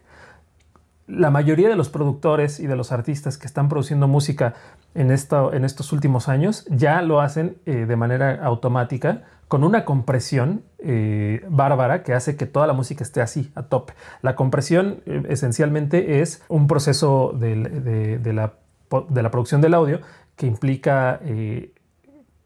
La 1.06 1.30
mayoría 1.30 1.68
de 1.68 1.76
los 1.76 1.88
productores 1.88 2.60
y 2.60 2.66
de 2.66 2.76
los 2.76 2.92
artistas 2.92 3.38
que 3.38 3.46
están 3.46 3.68
produciendo 3.68 4.08
música 4.08 4.54
en, 4.94 5.10
esto, 5.10 5.54
en 5.54 5.64
estos 5.64 5.92
últimos 5.92 6.28
años 6.28 6.66
ya 6.70 7.00
lo 7.00 7.20
hacen 7.20 7.56
eh, 7.64 7.86
de 7.86 7.96
manera 7.96 8.44
automática 8.44 9.22
con 9.48 9.64
una 9.64 9.86
compresión 9.86 10.62
eh, 10.78 11.42
bárbara 11.48 12.02
que 12.02 12.12
hace 12.12 12.36
que 12.36 12.44
toda 12.44 12.66
la 12.66 12.74
música 12.74 13.02
esté 13.02 13.22
así, 13.22 13.50
a 13.54 13.62
tope. 13.62 13.94
La 14.20 14.36
compresión 14.36 15.00
eh, 15.06 15.22
esencialmente 15.30 16.20
es 16.20 16.42
un 16.48 16.66
proceso 16.66 17.32
de, 17.34 17.56
la, 18.34 18.52
producción 19.30 19.62
del 19.62 19.72
audio 19.72 20.00
que 20.36 20.46
implica 20.46 21.20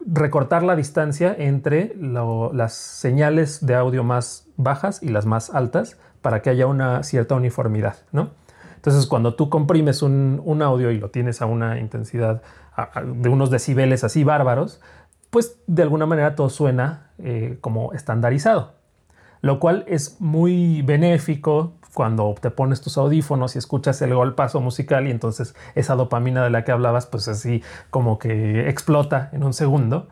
recortar 0.06 0.62
la 0.62 0.76
distancia 0.76 1.34
entre 1.36 1.94
las 1.98 2.74
señales 2.74 3.64
de 3.64 3.74
audio 3.74 4.04
más 4.04 4.46
bajas 4.56 5.02
y 5.02 5.08
las 5.08 5.26
más 5.26 5.50
altas 5.50 5.98
para 6.22 6.42
que 6.42 6.50
haya 6.50 6.66
una 6.66 7.02
cierta 7.02 7.34
uniformidad, 7.34 7.96
¿no? 8.12 8.30
Entonces, 8.76 9.06
cuando 9.06 9.34
tú 9.34 9.48
comprimes 9.48 10.02
un, 10.02 10.62
audio 10.62 10.90
y 10.90 10.98
lo 10.98 11.10
tienes 11.10 11.40
a 11.40 11.46
una 11.46 11.78
intensidad 11.78 12.42
de 13.04 13.28
unos 13.28 13.50
decibeles 13.50 14.02
así 14.02 14.24
bárbaros, 14.24 14.80
pues 15.30 15.56
de 15.68 15.82
alguna 15.82 16.04
manera 16.04 16.34
todo 16.34 16.50
suena 16.50 17.10
eh, 17.18 17.58
como 17.60 17.92
estandarizado, 17.92 18.74
lo 19.40 19.60
cual 19.60 19.84
es 19.86 20.20
muy 20.20 20.82
benéfico 20.82 21.74
cuando 21.94 22.34
te 22.40 22.50
pones 22.50 22.80
tus 22.80 22.96
audífonos 22.96 23.54
y 23.54 23.58
escuchas 23.58 24.00
el 24.02 24.14
golpazo 24.14 24.60
musical 24.60 25.06
y 25.06 25.10
entonces 25.10 25.54
esa 25.74 25.94
dopamina 25.94 26.42
de 26.42 26.50
la 26.50 26.64
que 26.64 26.72
hablabas 26.72 27.06
pues 27.06 27.28
así 27.28 27.62
como 27.90 28.18
que 28.18 28.68
explota 28.68 29.30
en 29.32 29.44
un 29.44 29.52
segundo. 29.52 30.08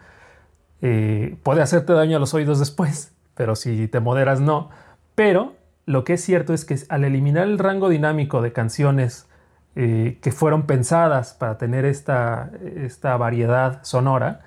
Eh, 0.82 1.36
puede 1.42 1.62
hacerte 1.62 1.92
daño 1.92 2.16
a 2.16 2.20
los 2.20 2.34
oídos 2.34 2.58
después, 2.58 3.12
pero 3.34 3.56
si 3.56 3.88
te 3.88 4.00
moderas 4.00 4.40
no. 4.40 4.70
Pero 5.14 5.54
lo 5.86 6.04
que 6.04 6.14
es 6.14 6.20
cierto 6.22 6.54
es 6.54 6.64
que 6.64 6.78
al 6.88 7.04
eliminar 7.04 7.44
el 7.48 7.58
rango 7.58 7.88
dinámico 7.88 8.42
de 8.42 8.52
canciones 8.52 9.26
eh, 9.76 10.18
que 10.20 10.32
fueron 10.32 10.66
pensadas 10.66 11.34
para 11.34 11.56
tener 11.56 11.84
esta, 11.84 12.50
esta 12.76 13.16
variedad 13.16 13.82
sonora, 13.82 14.40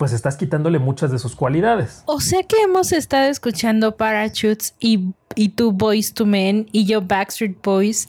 pues 0.00 0.14
estás 0.14 0.38
quitándole 0.38 0.78
muchas 0.78 1.10
de 1.10 1.18
sus 1.18 1.36
cualidades. 1.36 2.04
O 2.06 2.20
sea 2.20 2.42
que 2.44 2.56
hemos 2.62 2.90
estado 2.90 3.28
escuchando 3.28 3.98
Parachutes 3.98 4.74
y, 4.80 5.10
y 5.34 5.50
tú 5.50 5.72
Boys 5.72 6.14
to 6.14 6.24
Men 6.24 6.66
y 6.72 6.86
yo 6.86 7.02
Backstreet 7.02 7.62
Boys 7.62 8.08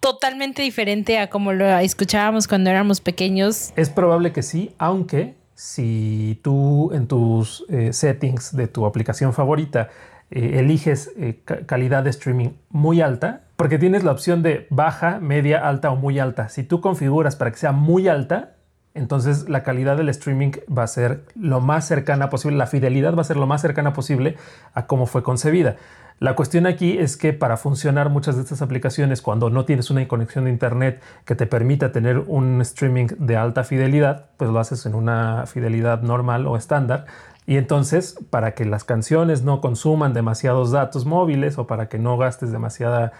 totalmente 0.00 0.62
diferente 0.62 1.18
a 1.18 1.28
como 1.28 1.52
lo 1.52 1.66
escuchábamos 1.66 2.48
cuando 2.48 2.70
éramos 2.70 3.02
pequeños. 3.02 3.74
Es 3.76 3.90
probable 3.90 4.32
que 4.32 4.42
sí, 4.42 4.74
aunque 4.78 5.34
si 5.54 6.40
tú 6.42 6.94
en 6.94 7.08
tus 7.08 7.66
eh, 7.68 7.92
settings 7.92 8.56
de 8.56 8.66
tu 8.66 8.86
aplicación 8.86 9.34
favorita 9.34 9.90
eh, 10.30 10.60
eliges 10.60 11.12
eh, 11.18 11.42
calidad 11.66 12.04
de 12.04 12.08
streaming 12.08 12.52
muy 12.70 13.02
alta, 13.02 13.42
porque 13.56 13.76
tienes 13.76 14.02
la 14.02 14.12
opción 14.12 14.42
de 14.42 14.66
baja, 14.70 15.18
media, 15.20 15.68
alta 15.68 15.90
o 15.90 15.96
muy 15.96 16.18
alta. 16.18 16.48
Si 16.48 16.62
tú 16.62 16.80
configuras 16.80 17.36
para 17.36 17.50
que 17.50 17.58
sea 17.58 17.72
muy 17.72 18.08
alta, 18.08 18.54
entonces 18.94 19.48
la 19.48 19.62
calidad 19.62 19.96
del 19.96 20.08
streaming 20.08 20.52
va 20.76 20.82
a 20.82 20.88
ser 20.88 21.24
lo 21.34 21.60
más 21.60 21.86
cercana 21.86 22.28
posible, 22.28 22.56
la 22.56 22.66
fidelidad 22.66 23.14
va 23.14 23.20
a 23.20 23.24
ser 23.24 23.36
lo 23.36 23.46
más 23.46 23.62
cercana 23.62 23.92
posible 23.92 24.36
a 24.74 24.86
cómo 24.86 25.06
fue 25.06 25.22
concebida. 25.22 25.76
La 26.20 26.34
cuestión 26.36 26.66
aquí 26.66 26.98
es 26.98 27.16
que 27.16 27.32
para 27.32 27.56
funcionar 27.56 28.10
muchas 28.10 28.36
de 28.36 28.42
estas 28.42 28.60
aplicaciones, 28.60 29.22
cuando 29.22 29.48
no 29.48 29.64
tienes 29.64 29.90
una 29.90 30.06
conexión 30.06 30.44
de 30.44 30.50
Internet 30.50 31.00
que 31.24 31.34
te 31.34 31.46
permita 31.46 31.92
tener 31.92 32.18
un 32.18 32.60
streaming 32.60 33.06
de 33.18 33.38
alta 33.38 33.64
fidelidad, 33.64 34.26
pues 34.36 34.50
lo 34.50 34.58
haces 34.58 34.84
en 34.84 34.94
una 34.94 35.46
fidelidad 35.46 36.02
normal 36.02 36.46
o 36.46 36.58
estándar. 36.58 37.06
Y 37.46 37.56
entonces, 37.56 38.18
para 38.28 38.52
que 38.52 38.66
las 38.66 38.84
canciones 38.84 39.44
no 39.44 39.62
consuman 39.62 40.12
demasiados 40.12 40.72
datos 40.72 41.06
móviles 41.06 41.56
o 41.56 41.66
para 41.66 41.88
que 41.88 41.98
no 41.98 42.18
gastes 42.18 42.52
demasiada, 42.52 43.12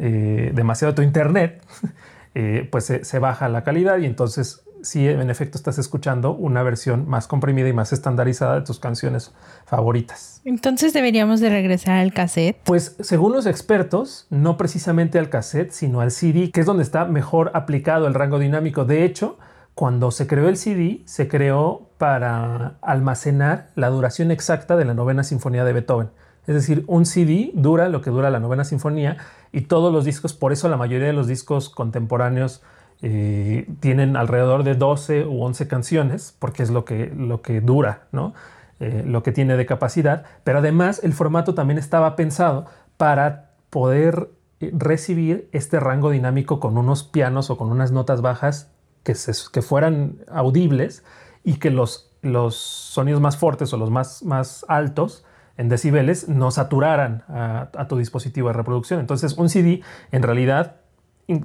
eh, 0.00 0.50
demasiado 0.52 0.94
tu 0.94 1.02
Internet, 1.02 1.62
eh, 2.34 2.68
pues 2.72 2.86
se, 2.86 3.04
se 3.04 3.20
baja 3.20 3.48
la 3.48 3.62
calidad 3.62 3.98
y 3.98 4.06
entonces 4.06 4.64
si 4.82 5.08
en 5.08 5.30
efecto 5.30 5.58
estás 5.58 5.78
escuchando 5.78 6.32
una 6.32 6.62
versión 6.62 7.08
más 7.08 7.26
comprimida 7.26 7.68
y 7.68 7.72
más 7.72 7.92
estandarizada 7.92 8.56
de 8.56 8.62
tus 8.62 8.78
canciones 8.78 9.32
favoritas. 9.66 10.40
Entonces 10.44 10.92
deberíamos 10.92 11.40
de 11.40 11.50
regresar 11.50 11.98
al 11.98 12.12
cassette. 12.12 12.56
Pues 12.64 12.96
según 13.00 13.32
los 13.32 13.46
expertos, 13.46 14.26
no 14.30 14.56
precisamente 14.56 15.18
al 15.18 15.30
cassette, 15.30 15.72
sino 15.72 16.00
al 16.00 16.10
CD, 16.10 16.50
que 16.50 16.60
es 16.60 16.66
donde 16.66 16.82
está 16.82 17.04
mejor 17.04 17.50
aplicado 17.54 18.06
el 18.06 18.14
rango 18.14 18.38
dinámico. 18.38 18.84
De 18.84 19.04
hecho, 19.04 19.38
cuando 19.74 20.10
se 20.10 20.26
creó 20.26 20.48
el 20.48 20.56
CD, 20.56 21.02
se 21.04 21.28
creó 21.28 21.88
para 21.98 22.78
almacenar 22.80 23.70
la 23.74 23.90
duración 23.90 24.30
exacta 24.30 24.76
de 24.76 24.84
la 24.84 24.94
novena 24.94 25.22
sinfonía 25.22 25.64
de 25.64 25.72
Beethoven. 25.72 26.10
Es 26.48 26.54
decir, 26.54 26.82
un 26.86 27.04
CD 27.04 27.50
dura 27.52 27.88
lo 27.88 28.00
que 28.00 28.10
dura 28.10 28.30
la 28.30 28.40
novena 28.40 28.64
sinfonía 28.64 29.18
y 29.52 29.62
todos 29.62 29.92
los 29.92 30.06
discos, 30.06 30.32
por 30.32 30.52
eso 30.52 30.68
la 30.68 30.78
mayoría 30.78 31.06
de 31.06 31.12
los 31.12 31.26
discos 31.26 31.68
contemporáneos 31.68 32.62
eh, 33.00 33.68
tienen 33.80 34.16
alrededor 34.16 34.64
de 34.64 34.74
12 34.74 35.24
u 35.26 35.42
11 35.42 35.68
canciones, 35.68 36.34
porque 36.38 36.62
es 36.62 36.70
lo 36.70 36.84
que, 36.84 37.12
lo 37.16 37.42
que 37.42 37.60
dura, 37.60 38.08
¿no? 38.10 38.34
Eh, 38.80 39.02
lo 39.06 39.22
que 39.22 39.32
tiene 39.32 39.56
de 39.56 39.66
capacidad, 39.66 40.24
pero 40.44 40.58
además 40.58 41.02
el 41.02 41.12
formato 41.12 41.54
también 41.54 41.78
estaba 41.78 42.14
pensado 42.14 42.66
para 42.96 43.50
poder 43.70 44.30
eh, 44.60 44.70
recibir 44.72 45.48
este 45.52 45.80
rango 45.80 46.10
dinámico 46.10 46.60
con 46.60 46.78
unos 46.78 47.02
pianos 47.02 47.50
o 47.50 47.56
con 47.56 47.70
unas 47.70 47.90
notas 47.90 48.20
bajas 48.20 48.70
que, 49.02 49.16
que 49.52 49.62
fueran 49.62 50.18
audibles 50.28 51.04
y 51.42 51.54
que 51.54 51.70
los, 51.70 52.12
los 52.22 52.56
sonidos 52.56 53.20
más 53.20 53.36
fuertes 53.36 53.72
o 53.72 53.76
los 53.76 53.90
más, 53.90 54.22
más 54.22 54.64
altos 54.68 55.24
en 55.56 55.68
decibeles 55.68 56.28
no 56.28 56.52
saturaran 56.52 57.24
a, 57.28 57.70
a, 57.76 57.88
tu 57.88 57.96
dispositivo 57.98 58.46
de 58.46 58.54
reproducción. 58.54 59.00
Entonces 59.00 59.36
un 59.38 59.48
CD 59.48 59.82
en 60.12 60.22
realidad 60.22 60.76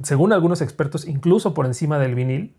según 0.03 0.33
algunos 0.33 0.61
expertos, 0.61 1.07
incluso 1.07 1.53
por 1.53 1.65
encima 1.65 1.99
del 1.99 2.15
vinil, 2.15 2.55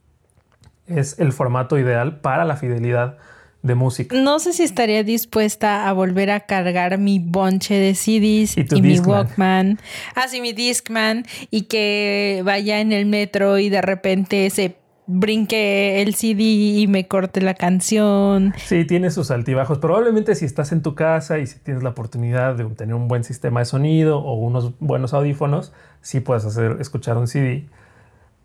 es 0.87 1.19
el 1.19 1.33
formato 1.33 1.79
ideal 1.79 2.21
para 2.21 2.45
la 2.45 2.57
fidelidad 2.57 3.17
de 3.63 3.75
música. 3.75 4.15
No 4.15 4.39
sé 4.39 4.53
si 4.53 4.63
estaría 4.63 5.03
dispuesta 5.03 5.89
a 5.89 5.93
volver 5.95 6.31
a 6.31 6.41
cargar 6.41 6.99
mi 6.99 7.19
bonche 7.19 7.75
de 7.75 7.95
CDs 7.95 8.59
y, 8.59 8.83
mi 8.83 8.99
Walkman. 8.99 9.79
Así 10.15 10.39
ah, 10.39 10.43
mi 10.43 10.53
Discman 10.53 11.25
y 11.51 11.63
que 11.63 12.43
vaya 12.45 12.81
en 12.81 12.93
el 12.93 13.07
metro 13.07 13.59
y 13.59 13.71
de 13.71 13.81
repente 13.81 14.51
se 14.51 14.77
brinque 15.07 16.03
el 16.03 16.15
CD 16.15 16.43
y 16.43 16.87
me 16.87 17.07
corte 17.07 17.41
la 17.41 17.55
canción. 17.55 18.55
Sí, 18.57 18.85
tiene 18.85 19.11
sus 19.11 19.31
altibajos. 19.31 19.79
Probablemente 19.79 20.35
si 20.35 20.45
estás 20.45 20.73
en 20.73 20.83
tu 20.83 20.95
casa 20.95 21.39
y 21.39 21.47
si 21.47 21.59
tienes 21.59 21.83
la 21.83 21.91
oportunidad 21.91 22.55
de 22.55 22.65
tener 22.65 22.95
un 22.95 23.09
buen 23.09 23.25
sistema 23.25 23.61
de 23.61 23.67
sonido 23.67 24.19
o 24.19 24.35
unos 24.35 24.73
buenos 24.81 25.15
audífonos, 25.15 25.73
sí 26.01 26.21
puedes 26.21 26.45
hacer 26.45 26.79
escuchar 26.81 27.19
un 27.19 27.27
CD. 27.27 27.67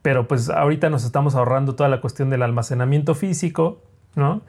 Pero 0.02 0.28
pues 0.28 0.50
ahorita 0.50 0.90
nos 0.90 1.06
estamos 1.06 1.36
ahorrando 1.36 1.76
toda 1.76 1.90
la 1.90 2.02
cuestión 2.02 2.30
del 2.30 2.42
almacenamiento 2.42 3.16
físico, 3.16 3.82
¿no? 4.16 4.42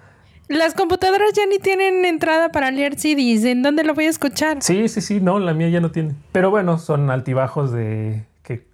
Las 0.49 0.75
computadoras 0.75 1.33
ya 1.33 1.47
ni 1.47 1.59
tienen 1.59 2.05
entrada 2.05 2.51
para 2.51 2.73
leer 2.73 2.97
CDs. 2.97 3.45
¿En 3.45 3.63
dónde 3.63 3.85
lo 3.85 3.95
voy 3.95 4.07
a 4.07 4.11
escuchar? 4.11 4.63
Sí, 4.63 4.89
sí, 4.89 5.01
sí, 5.01 5.21
no, 5.21 5.39
la 5.39 5.55
mía 5.55 5.69
ya 5.69 5.81
no 5.81 5.93
tiene. 5.93 6.15
Pero 6.33 6.51
bueno, 6.51 6.79
son 6.79 7.09
altibajos 7.11 7.71
de 7.71 8.25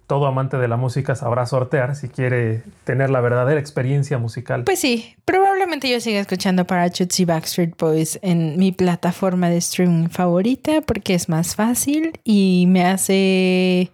todo 0.07 0.25
amante 0.25 0.57
de 0.57 0.69
la 0.69 0.77
música 0.77 1.15
sabrá 1.15 1.45
sortear 1.45 1.95
si 1.97 2.07
quiere 2.07 2.63
tener 2.85 3.09
la 3.09 3.19
verdadera 3.19 3.59
experiencia 3.59 4.17
musical. 4.17 4.63
Pues 4.63 4.79
sí, 4.79 5.15
probablemente 5.25 5.89
yo 5.89 5.99
siga 5.99 6.21
escuchando 6.21 6.65
Parachutes 6.65 7.19
y 7.19 7.25
Backstreet 7.25 7.77
Boys 7.77 8.17
en 8.21 8.57
mi 8.57 8.71
plataforma 8.71 9.49
de 9.49 9.57
streaming 9.57 10.07
favorita 10.07 10.79
porque 10.81 11.13
es 11.13 11.27
más 11.27 11.55
fácil 11.55 12.19
y 12.23 12.65
me 12.69 12.85
hace 12.85 13.91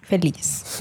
feliz. 0.00 0.80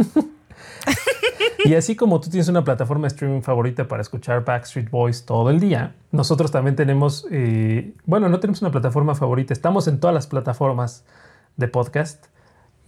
y 1.65 1.76
así 1.76 1.98
como 1.98 2.22
tú 2.22 2.30
tienes 2.30 2.48
una 2.48 2.63
plataforma 2.63 3.04
de 3.04 3.10
streaming 3.10 3.42
favorita 3.42 3.86
para 3.86 4.02
escuchar 4.02 4.46
Backstreet 4.46 4.89
Boys 4.89 5.26
todo 5.26 5.50
el 5.50 5.60
día, 5.60 5.94
nosotros 6.13 6.52
también 6.52 6.78
tenemos, 6.78 7.28
eh, 7.32 7.92
bueno, 8.06 8.30
no 8.30 8.39
tenemos 8.39 8.62
una 8.62 8.72
plataforma 8.72 9.13
favorita, 9.13 9.52
estamos 9.52 9.89
en 9.89 10.00
todas 10.00 10.13
las 10.13 10.28
plataformas 10.28 11.04
de 11.58 11.68
podcast 11.68 12.28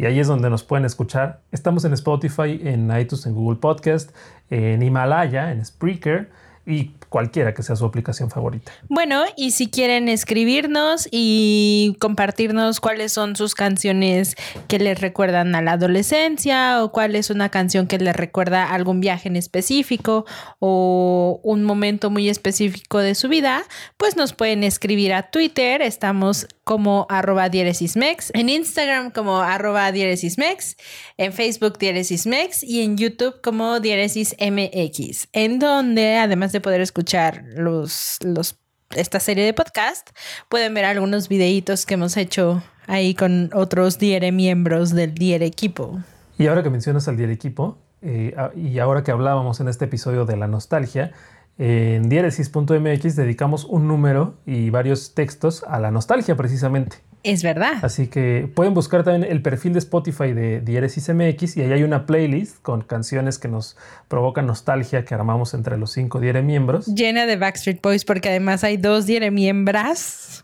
y 0.01 0.05
ahí 0.07 0.19
es 0.19 0.25
donde 0.25 0.49
nos 0.49 0.63
pueden 0.63 0.83
escuchar. 0.83 1.41
Estamos 1.51 1.85
en 1.85 1.93
Spotify, 1.93 2.59
en 2.63 2.91
iTunes, 2.99 3.27
en 3.27 3.35
Google 3.35 3.59
Podcast, 3.59 4.09
en 4.49 4.81
Himalaya, 4.81 5.51
en 5.51 5.63
Spreaker 5.63 6.31
y 6.65 6.93
cualquiera 7.09 7.53
que 7.53 7.61
sea 7.61 7.75
su 7.75 7.85
aplicación 7.85 8.31
favorita. 8.31 8.71
Bueno, 8.89 9.23
y 9.37 9.51
si 9.51 9.69
quieren 9.69 10.09
escribirnos 10.09 11.07
y 11.11 11.97
compartirnos 11.99 12.79
cuáles 12.79 13.11
son 13.11 13.35
sus 13.35 13.53
canciones 13.53 14.35
que 14.67 14.79
les 14.79 14.99
recuerdan 14.99 15.53
a 15.53 15.61
la 15.61 15.73
adolescencia 15.73 16.83
o 16.83 16.91
cuál 16.91 17.15
es 17.15 17.29
una 17.29 17.49
canción 17.49 17.85
que 17.85 17.99
les 17.99 18.15
recuerda 18.15 18.71
algún 18.71 19.01
viaje 19.01 19.29
en 19.29 19.35
específico 19.35 20.25
o 20.57 21.39
un 21.43 21.63
momento 21.63 22.09
muy 22.09 22.27
específico 22.27 22.97
de 22.97 23.13
su 23.13 23.29
vida, 23.29 23.61
pues 23.97 24.15
nos 24.15 24.33
pueden 24.33 24.63
escribir 24.63 25.13
a 25.13 25.29
Twitter, 25.29 25.83
estamos 25.83 26.47
como 26.71 27.05
arroba 27.09 27.49
dieresismex, 27.49 28.31
en 28.33 28.47
Instagram 28.47 29.11
como 29.11 29.39
arroba 29.41 29.91
dieresismex, 29.91 30.77
en 31.17 31.33
Facebook 31.33 31.77
dieresismex 31.77 32.63
y 32.63 32.81
en 32.81 32.95
YouTube 32.95 33.41
como 33.41 33.81
dieresismx, 33.81 35.27
en 35.33 35.59
donde 35.59 36.15
además 36.15 36.53
de 36.53 36.61
poder 36.61 36.79
escuchar 36.79 37.43
los, 37.57 38.19
los, 38.23 38.57
esta 38.91 39.19
serie 39.19 39.43
de 39.43 39.53
podcast, 39.53 40.11
pueden 40.47 40.73
ver 40.73 40.85
algunos 40.85 41.27
videitos 41.27 41.85
que 41.85 41.95
hemos 41.95 42.15
hecho 42.15 42.63
ahí 42.87 43.15
con 43.15 43.49
otros 43.53 43.99
Diere 43.99 44.31
miembros 44.31 44.91
del 44.91 45.13
Diere 45.13 45.47
equipo. 45.47 45.99
Y 46.37 46.47
ahora 46.47 46.63
que 46.63 46.69
mencionas 46.69 47.05
al 47.09 47.17
Diere 47.17 47.33
equipo, 47.33 47.79
eh, 48.01 48.33
y 48.55 48.79
ahora 48.79 49.03
que 49.03 49.11
hablábamos 49.11 49.59
en 49.59 49.67
este 49.67 49.83
episodio 49.83 50.23
de 50.23 50.37
la 50.37 50.47
nostalgia, 50.47 51.11
en 51.57 52.09
dieresis.mx 52.09 53.15
dedicamos 53.15 53.65
un 53.65 53.87
número 53.87 54.35
y 54.45 54.69
varios 54.69 55.13
textos 55.13 55.63
a 55.67 55.79
la 55.79 55.91
nostalgia 55.91 56.35
precisamente. 56.35 56.97
Es 57.23 57.43
verdad. 57.43 57.73
Así 57.83 58.07
que 58.07 58.49
pueden 58.53 58.73
buscar 58.73 59.03
también 59.03 59.31
el 59.31 59.43
perfil 59.43 59.73
de 59.73 59.79
Spotify 59.79 60.33
de 60.33 60.59
Diéresis 60.61 61.09
MX 61.09 61.57
y 61.57 61.61
ahí 61.61 61.71
hay 61.71 61.83
una 61.83 62.07
playlist 62.07 62.61
con 62.63 62.81
canciones 62.81 63.37
que 63.37 63.47
nos 63.47 63.77
provocan 64.07 64.47
nostalgia 64.47 65.05
que 65.05 65.13
armamos 65.13 65.53
entre 65.53 65.77
los 65.77 65.91
cinco 65.91 66.19
Diere 66.19 66.41
miembros. 66.41 66.87
Llena 66.87 67.27
de 67.27 67.35
Backstreet 67.35 67.81
Boys 67.81 68.05
porque 68.05 68.29
además 68.29 68.63
hay 68.63 68.77
dos 68.77 69.05
Diere 69.05 69.29
miembras 69.29 70.43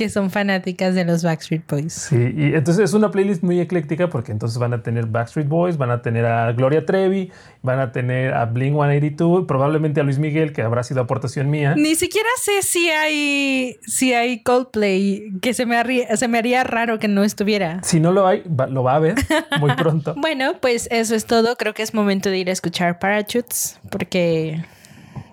que 0.00 0.08
son 0.08 0.30
fanáticas 0.30 0.94
de 0.94 1.04
los 1.04 1.22
Backstreet 1.22 1.62
Boys. 1.68 1.92
Sí, 1.92 2.32
y 2.34 2.54
entonces 2.54 2.84
es 2.84 2.94
una 2.94 3.10
playlist 3.10 3.42
muy 3.42 3.60
ecléctica 3.60 4.08
porque 4.08 4.32
entonces 4.32 4.58
van 4.58 4.72
a 4.72 4.82
tener 4.82 5.04
Backstreet 5.04 5.46
Boys, 5.46 5.76
van 5.76 5.90
a 5.90 6.00
tener 6.00 6.24
a 6.24 6.50
Gloria 6.52 6.86
Trevi, 6.86 7.30
van 7.60 7.80
a 7.80 7.92
tener 7.92 8.32
a 8.32 8.46
Blink 8.46 8.72
182, 8.72 9.44
probablemente 9.46 10.00
a 10.00 10.02
Luis 10.02 10.18
Miguel, 10.18 10.54
que 10.54 10.62
habrá 10.62 10.84
sido 10.84 11.02
aportación 11.02 11.50
mía. 11.50 11.74
Ni 11.76 11.96
siquiera 11.96 12.30
sé 12.42 12.62
si 12.62 12.88
hay, 12.88 13.76
si 13.82 14.14
hay 14.14 14.42
Coldplay, 14.42 15.32
que 15.42 15.52
se 15.52 15.66
me, 15.66 15.76
haría, 15.76 16.16
se 16.16 16.28
me 16.28 16.38
haría 16.38 16.64
raro 16.64 16.98
que 16.98 17.08
no 17.08 17.22
estuviera. 17.22 17.82
Si 17.82 18.00
no 18.00 18.10
lo 18.10 18.26
hay, 18.26 18.42
lo 18.70 18.82
va 18.82 18.94
a 18.94 19.00
ver 19.00 19.16
muy 19.60 19.74
pronto. 19.74 20.14
bueno, 20.16 20.54
pues 20.62 20.88
eso 20.90 21.14
es 21.14 21.26
todo. 21.26 21.56
Creo 21.56 21.74
que 21.74 21.82
es 21.82 21.92
momento 21.92 22.30
de 22.30 22.38
ir 22.38 22.48
a 22.48 22.52
escuchar 22.52 22.98
Parachutes 23.00 23.78
porque 23.90 24.64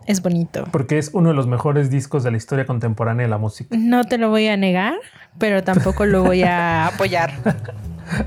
es 0.08 0.22
bonito. 0.22 0.64
Porque 0.72 0.98
es 0.98 1.12
uno 1.14 1.30
de 1.30 1.36
los 1.36 1.48
mejores 1.48 1.90
discos 1.90 2.24
de 2.24 2.32
la 2.32 2.38
historia 2.38 2.66
contemporánea 2.66 3.26
de 3.26 3.30
la 3.30 3.38
música. 3.38 3.76
No 3.78 4.04
te 4.04 4.18
lo 4.18 4.30
voy 4.30 4.48
a 4.48 4.58
negar, 4.58 4.96
pero 5.38 5.64
tampoco 5.64 6.06
lo 6.06 6.24
voy 6.24 6.44
a 6.44 6.88
apoyar. 6.94 7.34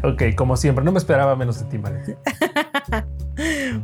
ok, 0.02 0.34
como 0.36 0.56
siempre, 0.56 0.84
no 0.84 0.92
me 0.92 0.98
esperaba 0.98 1.34
menos 1.36 1.58
de 1.60 1.66
ti, 1.70 1.78
María. 1.78 2.16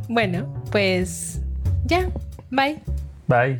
bueno, 0.07 0.53
pues 0.71 1.41
ya, 1.85 2.07
bye. 2.49 2.79
Bye. 3.27 3.59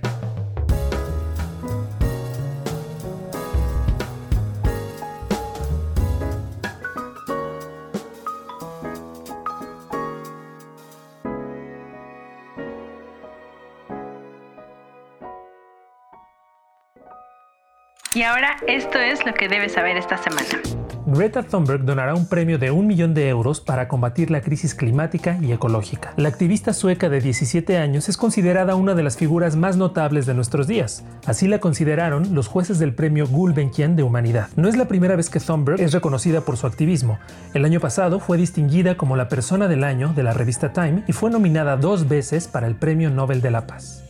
Y 18.18 18.24
ahora 18.24 18.58
esto 18.66 18.98
es 18.98 19.24
lo 19.28 19.36
que 19.36 19.48
debes 19.48 19.74
saber 19.74 19.96
esta 19.96 20.18
semana. 20.18 20.60
Greta 21.06 21.44
Thunberg 21.44 21.86
donará 21.86 22.16
un 22.16 22.28
premio 22.28 22.58
de 22.58 22.72
un 22.72 22.88
millón 22.88 23.14
de 23.14 23.30
euros 23.30 23.62
para 23.62 23.88
combatir 23.88 24.32
la 24.32 24.42
crisis 24.42 24.74
climática 24.74 25.38
y 25.40 25.52
ecológica. 25.52 26.14
La 26.18 26.28
activista 26.28 26.74
sueca 26.74 27.10
de 27.10 27.22
17 27.22 27.78
años 27.78 28.10
es 28.10 28.18
considerada 28.18 28.74
una 28.74 28.96
de 28.96 29.04
las 29.04 29.18
figuras 29.18 29.56
más 29.56 29.78
notables 29.78 30.26
de 30.26 30.34
nuestros 30.34 30.66
días. 30.66 31.06
Así 31.28 31.48
la 31.48 31.60
consideraron 31.60 32.34
los 32.34 32.48
jueces 32.48 32.80
del 32.80 32.96
premio 32.96 33.28
Gulbenkian 33.28 33.96
de 33.96 34.02
Humanidad. 34.02 34.50
No 34.56 34.68
es 34.68 34.78
la 34.78 34.88
primera 34.88 35.16
vez 35.16 35.30
que 35.30 35.40
Thunberg 35.40 35.80
es 35.80 35.94
reconocida 35.94 36.42
por 36.42 36.58
su 36.58 36.66
activismo. 36.66 37.20
El 37.54 37.66
año 37.66 37.80
pasado 37.80 38.20
fue 38.20 38.40
distinguida 38.40 38.98
como 38.98 39.16
la 39.16 39.30
persona 39.30 39.68
del 39.68 39.84
año 39.84 40.14
de 40.16 40.24
la 40.24 40.34
revista 40.34 40.74
Time 40.74 41.04
y 41.06 41.14
fue 41.14 41.30
nominada 41.30 41.78
dos 41.78 42.08
veces 42.08 42.48
para 42.48 42.66
el 42.66 42.78
Premio 42.78 43.12
Nobel 43.12 43.42
de 43.42 43.52
la 43.52 43.68
Paz. 43.68 44.07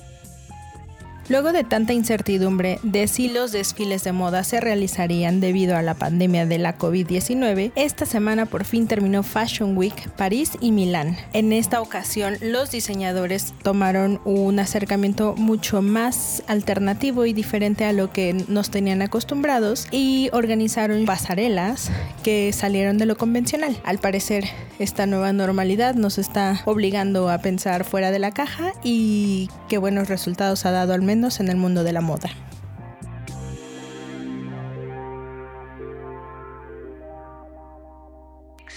Luego 1.29 1.51
de 1.51 1.65
tanta 1.65 1.91
incertidumbre 1.91 2.79
de 2.83 3.05
si 3.09 3.27
los 3.27 3.51
desfiles 3.51 4.05
de 4.05 4.13
moda 4.13 4.45
se 4.45 4.61
realizarían 4.61 5.41
debido 5.41 5.75
a 5.75 5.81
la 5.81 5.93
pandemia 5.93 6.45
de 6.45 6.57
la 6.57 6.77
COVID-19, 6.77 7.73
esta 7.75 8.05
semana 8.05 8.45
por 8.45 8.63
fin 8.63 8.87
terminó 8.87 9.23
Fashion 9.23 9.77
Week 9.77 10.09
París 10.11 10.53
y 10.61 10.71
Milán. 10.71 11.17
En 11.33 11.51
esta 11.51 11.81
ocasión, 11.81 12.37
los 12.39 12.71
diseñadores 12.71 13.53
tomaron 13.61 14.21
un 14.23 14.57
acercamiento 14.59 15.35
mucho 15.35 15.81
más 15.81 16.43
alternativo 16.47 17.25
y 17.25 17.33
diferente 17.33 17.83
a 17.83 17.91
lo 17.91 18.09
que 18.09 18.33
nos 18.47 18.69
tenían 18.69 19.01
acostumbrados 19.01 19.89
y 19.91 20.29
organizaron 20.31 21.03
pasarelas 21.03 21.91
que 22.23 22.53
salieron 22.53 22.97
de 22.97 23.05
lo 23.05 23.17
convencional. 23.17 23.77
Al 23.83 23.97
parecer, 23.97 24.45
esta 24.79 25.05
nueva 25.05 25.33
normalidad 25.33 25.95
nos 25.95 26.19
está 26.19 26.61
obligando 26.63 27.29
a 27.29 27.39
pensar 27.39 27.83
fuera 27.83 28.11
de 28.11 28.19
la 28.19 28.31
caja 28.31 28.71
y 28.81 29.49
qué 29.67 29.77
buenos 29.77 30.07
resultados 30.07 30.65
ha 30.65 30.71
dado 30.71 30.93
al 30.93 31.01
menos 31.01 31.16
en 31.39 31.49
el 31.49 31.57
mundo 31.57 31.83
de 31.83 31.93
la 31.93 32.01
moda. 32.01 32.29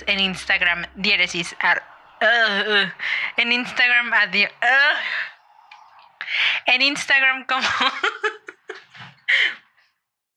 En 0.07 0.19
Instagram, 0.19 0.87
diéresis 0.97 1.55
en 3.37 3.53
Instagram, 3.53 4.13
adiós. 4.13 4.51
En 6.67 6.83
Instagram 6.83 7.45
como 7.45 7.67